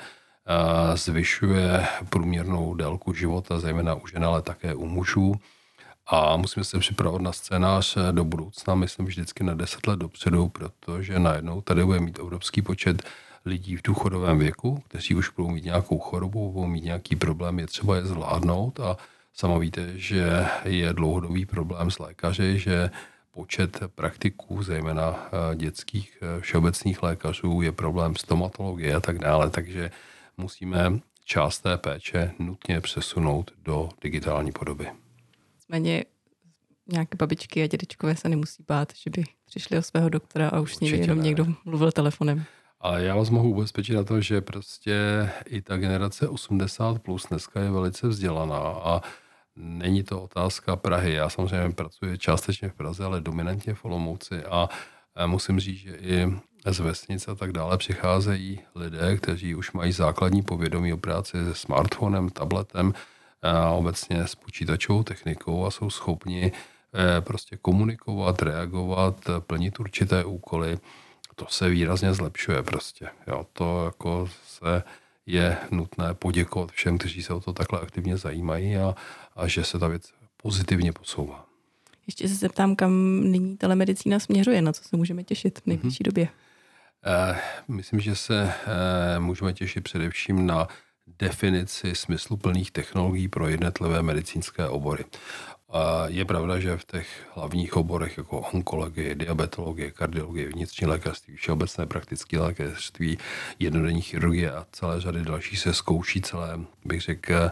zvyšuje 0.95 1.87
průměrnou 2.09 2.75
délku 2.75 3.13
života, 3.13 3.61
zejména 3.61 3.95
u 3.95 4.07
žen, 4.07 4.25
ale 4.25 4.43
také 4.43 4.75
u 4.75 4.87
mužů. 4.87 5.35
A 6.07 6.37
musíme 6.37 6.65
se 6.65 6.79
připravovat 6.79 7.23
na 7.23 7.33
scénář 7.33 7.99
do 8.11 8.25
budoucna, 8.25 8.75
myslím 8.75 9.07
vždycky 9.07 9.45
na 9.45 9.55
10 9.55 9.87
let 9.87 9.99
dopředu, 9.99 10.49
protože 10.49 11.19
najednou 11.19 11.61
tady 11.61 11.85
bude 11.85 12.01
mít 12.01 12.19
obrovský 12.19 12.63
počet 12.63 13.03
lidí 13.45 13.77
v 13.77 13.83
důchodovém 13.83 14.39
věku, 14.39 14.83
kteří 14.89 15.15
už 15.15 15.31
budou 15.31 15.49
mít 15.49 15.65
nějakou 15.65 15.99
chorobu, 15.99 16.53
budou 16.53 16.67
mít 16.67 16.85
nějaký 16.85 17.17
problém, 17.17 17.59
je 17.59 17.67
třeba 17.67 17.97
je 17.97 18.05
zvládnout 18.05 18.81
a 18.81 18.97
sama 19.35 19.59
víte, 19.59 19.99
že 19.99 20.47
je 20.65 20.93
dlouhodobý 20.93 21.47
problém 21.47 21.91
s 21.91 21.99
lékaři, 21.99 22.59
že 22.59 22.91
počet 23.31 23.81
praktiků, 23.95 24.63
zejména 24.63 25.17
eh, 25.27 25.57
dětských 25.57 26.19
eh, 26.23 26.41
všeobecných 26.41 27.03
lékařů, 27.03 27.63
je 27.63 27.73
problém 27.73 28.17
stomatologie 28.17 28.95
a 28.95 29.01
tak 29.01 29.19
dále, 29.19 29.51
takže 29.51 29.91
musíme 30.37 30.99
část 31.25 31.59
té 31.59 31.79
péče 31.79 32.33
nutně 32.39 32.81
přesunout 32.81 33.51
do 33.65 33.89
digitální 34.03 34.53
podoby. 34.53 34.87
Nicméně 35.57 36.05
nějaké 36.93 37.17
babičky 37.17 37.63
a 37.63 37.67
dědečkové 37.67 38.17
se 38.17 38.29
nemusí 38.29 38.65
bát, 38.69 38.93
že 38.97 39.11
by 39.11 39.25
přišli 39.47 39.79
o 39.79 39.83
svého 39.83 40.09
doktora 40.09 40.49
a 40.49 40.61
už 40.61 40.77
s 40.77 40.81
nimi 40.81 40.99
jenom 40.99 41.19
ne. 41.19 41.25
někdo 41.25 41.47
mluvil 41.65 41.93
telefonem. 41.93 42.45
Ale 42.81 43.05
já 43.05 43.17
vás 43.17 43.31
mohu 43.31 43.51
ubezpečit 43.51 43.95
na 43.95 44.05
to, 44.05 44.21
že 44.21 44.41
prostě 44.41 45.29
i 45.47 45.63
ta 45.63 45.77
generace 45.77 46.29
80 46.29 46.99
plus 46.99 47.27
dneska 47.29 47.61
je 47.61 47.71
velice 47.71 48.09
vzdělaná 48.09 48.59
a 48.59 49.01
není 49.57 50.03
to 50.03 50.23
otázka 50.23 50.77
Prahy. 50.77 51.13
Já 51.13 51.29
samozřejmě 51.29 51.75
pracuji 51.75 52.19
částečně 52.19 52.69
v 52.69 52.75
Praze, 52.75 53.05
ale 53.05 53.21
dominantně 53.21 53.75
v 53.75 53.85
Olomouci 53.85 54.45
a 54.45 54.69
musím 55.27 55.61
říct, 55.61 55.79
že 55.79 55.97
i 55.97 56.27
z 56.67 56.81
vesnic 56.81 57.29
a 57.29 57.35
tak 57.35 57.53
dále 57.53 57.79
přicházejí 57.79 58.61
lidé, 58.75 59.17
kteří 59.17 59.55
už 59.55 59.73
mají 59.73 59.93
základní 59.93 60.43
povědomí 60.43 60.93
o 60.93 60.97
práci 60.97 61.45
se 61.45 61.55
smartphonem, 61.55 62.31
tabletem 62.31 62.95
a 63.43 63.71
obecně 63.71 64.27
s 64.27 64.35
počítačovou 64.35 65.03
technikou 65.03 65.67
a 65.67 65.71
jsou 65.71 65.91
schopni 65.91 66.53
eh, 66.95 67.21
prostě 67.21 67.57
komunikovat, 67.57 68.43
reagovat, 68.43 69.17
plnit 69.47 69.81
určité 69.81 70.25
úkoly 70.25 70.79
to 71.39 71.47
se 71.49 71.69
výrazně 71.69 72.15
zlepšuje 72.15 72.63
prostě. 72.63 73.09
Jo, 73.27 73.47
to 73.53 73.85
jako 73.85 74.31
se 74.47 74.83
je 75.27 75.57
nutné 75.71 76.15
poděkovat 76.15 76.73
všem, 76.73 76.99
kteří 76.99 77.23
se 77.23 77.35
o 77.35 77.41
to 77.41 77.53
takhle 77.53 77.81
aktivně 77.81 78.17
zajímají 78.17 78.77
a, 78.77 78.95
a 79.37 79.47
že 79.47 79.65
se 79.65 79.79
ta 79.79 79.89
věc 79.89 80.13
pozitivně 80.43 80.93
posouvá. 80.93 81.47
Ještě 82.07 82.29
se 82.29 82.35
zeptám, 82.35 82.77
kam 82.77 83.21
nyní 83.21 83.57
telemedicína 83.57 84.19
směřuje, 84.19 84.63
na 84.63 84.73
co 84.73 84.85
se 84.85 84.97
můžeme 84.97 85.25
těšit 85.25 85.59
v 85.59 85.67
nejbližší 85.67 86.03
mm-hmm. 86.03 86.07
době? 86.07 86.29
Eh, 87.05 87.41
myslím, 87.69 88.01
že 88.01 88.17
se 88.17 88.53
eh, 88.67 89.21
můžeme 89.21 89.53
těšit 89.53 89.85
především 89.85 90.47
na 90.47 90.69
definici 91.19 91.95
smysluplných 91.95 92.71
technologií 92.71 93.29
pro 93.29 93.49
jednotlivé 93.49 94.03
medicínské 94.03 94.69
obory. 94.69 95.05
Je 96.07 96.25
pravda, 96.25 96.61
že 96.61 96.77
v 96.77 96.85
těch 96.85 97.09
hlavních 97.35 97.77
oborech 97.77 98.19
jako 98.19 98.41
onkologie, 98.41 99.15
diabetologie, 99.15 99.91
kardiologie, 99.91 100.49
vnitřní 100.49 100.87
lékařství, 100.87 101.37
všeobecné 101.37 101.87
praktické 101.87 102.39
lékařství, 102.41 103.19
jednodenní 103.59 104.01
chirurgie 104.01 104.53
a 104.53 104.67
celé 104.73 105.01
řady 105.01 105.23
dalších 105.23 105.59
se 105.59 105.75
zkouší 105.75 106.23
celé, 106.23 106.61
bych 106.85 107.01
řekl, 107.01 107.35
eh, 107.35 107.51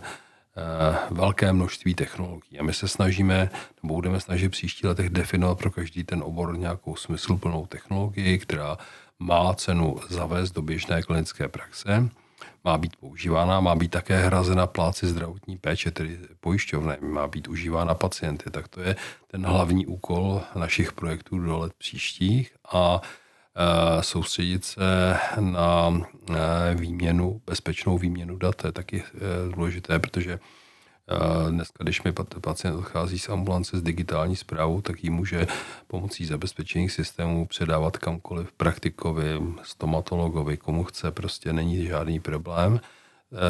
velké 1.10 1.52
množství 1.52 1.94
technologií. 1.94 2.58
A 2.58 2.62
my 2.62 2.74
se 2.74 2.88
snažíme, 2.88 3.50
nebo 3.82 3.94
budeme 3.94 4.20
snažit 4.20 4.48
příští 4.48 4.86
letech 4.86 5.10
definovat 5.10 5.58
pro 5.58 5.70
každý 5.70 6.04
ten 6.04 6.22
obor 6.22 6.58
nějakou 6.58 6.96
smysluplnou 6.96 7.66
technologii, 7.66 8.38
která 8.38 8.78
má 9.18 9.54
cenu 9.54 9.96
zavést 10.08 10.50
do 10.50 10.62
běžné 10.62 11.02
klinické 11.02 11.48
praxe 11.48 12.08
má 12.64 12.78
být 12.78 12.96
používána, 12.96 13.60
má 13.60 13.74
být 13.74 13.90
také 13.90 14.26
hrazena 14.26 14.66
pláci 14.66 15.06
zdravotní 15.06 15.58
péče, 15.58 15.90
tedy 15.90 16.18
pojišťovné, 16.40 16.98
má 17.00 17.28
být 17.28 17.48
užívána 17.48 17.94
pacienty. 17.94 18.50
Tak 18.50 18.68
to 18.68 18.80
je 18.80 18.96
ten 19.26 19.46
hlavní 19.46 19.86
úkol 19.86 20.42
našich 20.54 20.92
projektů 20.92 21.38
do 21.38 21.58
let 21.58 21.72
příštích 21.78 22.52
a 22.72 23.00
e, 23.00 24.02
soustředit 24.02 24.64
se 24.64 25.16
na 25.40 26.00
e, 26.30 26.74
výměnu, 26.74 27.40
bezpečnou 27.46 27.98
výměnu 27.98 28.36
dat, 28.36 28.54
to 28.54 28.66
je 28.66 28.72
taky 28.72 29.02
e, 29.02 29.54
důležité, 29.54 29.98
protože 29.98 30.38
Dneska, 31.50 31.84
když 31.84 32.02
mi 32.02 32.12
pacient 32.40 32.76
odchází 32.76 33.18
z 33.18 33.28
ambulance 33.28 33.78
s 33.78 33.82
digitální 33.82 34.36
zprávou, 34.36 34.80
tak 34.80 35.04
ji 35.04 35.10
může 35.10 35.46
pomocí 35.86 36.26
zabezpečených 36.26 36.92
systémů 36.92 37.46
předávat 37.46 37.96
kamkoliv 37.96 38.52
praktikovi, 38.52 39.42
stomatologovi, 39.62 40.56
komu 40.56 40.84
chce, 40.84 41.10
prostě 41.10 41.52
není 41.52 41.86
žádný 41.86 42.20
problém. 42.20 42.80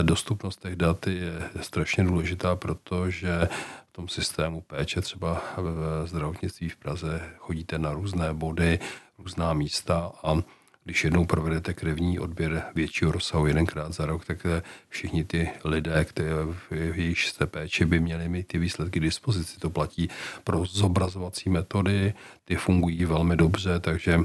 E, 0.00 0.02
dostupnost 0.02 0.60
těch 0.60 0.76
dat 0.76 1.06
je 1.06 1.50
strašně 1.60 2.04
důležitá, 2.04 2.56
protože 2.56 3.48
v 3.90 3.92
tom 3.92 4.08
systému 4.08 4.60
péče 4.60 5.00
třeba 5.00 5.42
v 5.56 6.06
zdravotnictví 6.06 6.68
v 6.68 6.76
Praze 6.76 7.22
chodíte 7.38 7.78
na 7.78 7.92
různé 7.92 8.34
body, 8.34 8.78
různá 9.18 9.52
místa 9.52 10.12
a 10.22 10.42
když 10.86 11.04
jednou 11.04 11.24
provedete 11.24 11.74
krevní 11.74 12.18
odběr 12.18 12.62
většího 12.74 13.12
rozsahu 13.12 13.46
jedenkrát 13.46 13.92
za 13.92 14.06
rok, 14.06 14.24
tak 14.24 14.46
všichni 14.88 15.24
ty 15.24 15.50
lidé, 15.64 16.04
kteří 16.04 16.28
v 16.70 16.98
jejich 16.98 17.20
jste 17.20 17.46
péči 17.46 17.84
by 17.84 18.00
měli 18.00 18.28
mít 18.28 18.46
ty 18.46 18.58
výsledky 18.58 19.00
k 19.00 19.02
dispozici. 19.02 19.60
To 19.60 19.70
platí 19.70 20.08
pro 20.44 20.64
zobrazovací 20.64 21.50
metody, 21.50 22.14
ty 22.44 22.56
fungují 22.56 23.04
velmi 23.04 23.36
dobře, 23.36 23.80
takže 23.80 24.20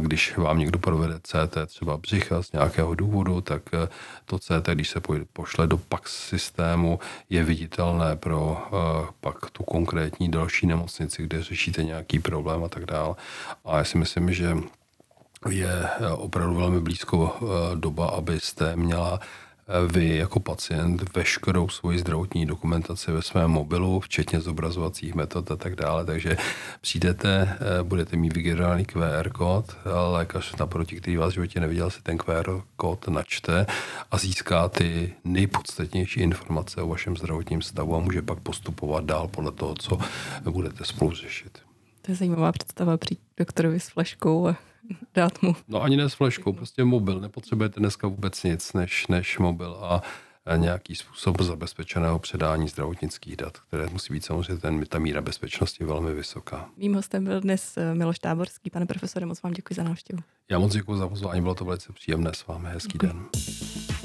když 0.00 0.36
vám 0.36 0.58
někdo 0.58 0.78
provede 0.78 1.20
CT 1.22 1.56
třeba 1.66 1.96
břicha 1.96 2.42
z 2.42 2.52
nějakého 2.52 2.94
důvodu, 2.94 3.40
tak 3.40 3.62
to 4.24 4.38
CT, 4.38 4.68
když 4.74 4.90
se 4.90 5.00
pošle 5.32 5.66
do 5.66 5.76
PAX 5.76 6.28
systému, 6.28 6.98
je 7.30 7.44
viditelné 7.44 8.16
pro 8.16 8.62
pak 9.20 9.50
tu 9.50 9.62
konkrétní 9.64 10.30
další 10.30 10.66
nemocnici, 10.66 11.22
kde 11.22 11.42
řešíte 11.42 11.84
nějaký 11.84 12.18
problém 12.18 12.64
a 12.64 12.68
tak 12.68 12.84
dále. 12.84 13.14
A 13.64 13.78
já 13.78 13.84
si 13.84 13.98
myslím, 13.98 14.32
že 14.32 14.56
je 15.48 15.88
opravdu 16.16 16.54
velmi 16.54 16.80
blízko 16.80 17.36
doba, 17.74 18.08
abyste 18.08 18.76
měla 18.76 19.20
vy 19.86 20.16
jako 20.16 20.40
pacient 20.40 21.16
veškerou 21.16 21.68
svoji 21.68 21.98
zdravotní 21.98 22.46
dokumentaci 22.46 23.12
ve 23.12 23.22
svém 23.22 23.50
mobilu, 23.50 24.00
včetně 24.00 24.40
zobrazovacích 24.40 25.14
metod 25.14 25.50
a 25.50 25.56
tak 25.56 25.76
dále. 25.76 26.04
Takže 26.04 26.36
přijdete, 26.80 27.58
eh, 27.60 27.82
budete 27.82 28.16
mít 28.16 28.32
vygenerovaný 28.32 28.84
QR 28.84 29.30
kód, 29.30 29.76
lékař 30.10 30.56
naproti, 30.56 30.96
který 30.96 31.16
vás 31.16 31.30
v 31.30 31.34
životě 31.34 31.60
neviděl, 31.60 31.90
si 31.90 32.02
ten 32.02 32.18
QR 32.18 32.60
kód 32.76 33.08
načte 33.08 33.66
a 34.10 34.18
získá 34.18 34.68
ty 34.68 35.14
nejpodstatnější 35.24 36.20
informace 36.20 36.82
o 36.82 36.88
vašem 36.88 37.16
zdravotním 37.16 37.62
stavu 37.62 37.96
a 37.96 38.00
může 38.00 38.22
pak 38.22 38.40
postupovat 38.40 39.04
dál 39.04 39.28
podle 39.28 39.52
toho, 39.52 39.74
co 39.74 39.98
budete 40.50 40.84
spolu 40.84 41.10
řešit. 41.12 41.58
To 42.02 42.12
je 42.12 42.16
zajímavá 42.16 42.52
představa 42.52 42.96
přijít 42.96 43.20
doktorovi 43.36 43.80
s 43.80 43.88
fleškou 43.88 44.48
a 44.48 44.56
dát 45.14 45.42
mu. 45.42 45.56
No 45.68 45.82
ani 45.82 45.96
ne 45.96 46.08
s 46.08 46.14
fleškou, 46.14 46.52
prostě 46.52 46.84
mobil. 46.84 47.20
Nepotřebujete 47.20 47.80
dneska 47.80 48.08
vůbec 48.08 48.42
nic 48.42 48.72
než, 48.72 49.06
než 49.06 49.38
mobil 49.38 49.76
a 49.80 50.02
nějaký 50.56 50.96
způsob 50.96 51.40
zabezpečeného 51.40 52.18
předání 52.18 52.68
zdravotnických 52.68 53.36
dat, 53.36 53.58
které 53.58 53.86
musí 53.92 54.12
být 54.12 54.24
samozřejmě 54.24 54.56
ten, 54.56 54.84
ta 54.88 54.98
míra 54.98 55.20
bezpečnosti 55.20 55.84
velmi 55.84 56.14
vysoká. 56.14 56.68
Mým 56.76 56.94
hostem 56.94 57.24
byl 57.24 57.40
dnes 57.40 57.76
eh, 57.76 57.94
Miloš 57.94 58.18
Táborský. 58.18 58.70
Pane 58.70 58.86
profesore, 58.86 59.26
moc 59.26 59.42
vám 59.42 59.52
děkuji 59.52 59.74
za 59.74 59.82
návštěvu. 59.82 60.22
Já 60.50 60.58
moc 60.58 60.72
děkuji 60.72 60.96
za 60.96 61.08
pozvání, 61.08 61.42
bylo 61.42 61.54
to 61.54 61.64
velice 61.64 61.92
příjemné 61.92 62.30
s 62.34 62.46
vámi. 62.46 62.68
Hezký 62.68 62.92
děkuji. 62.92 63.06
den. 63.06 63.99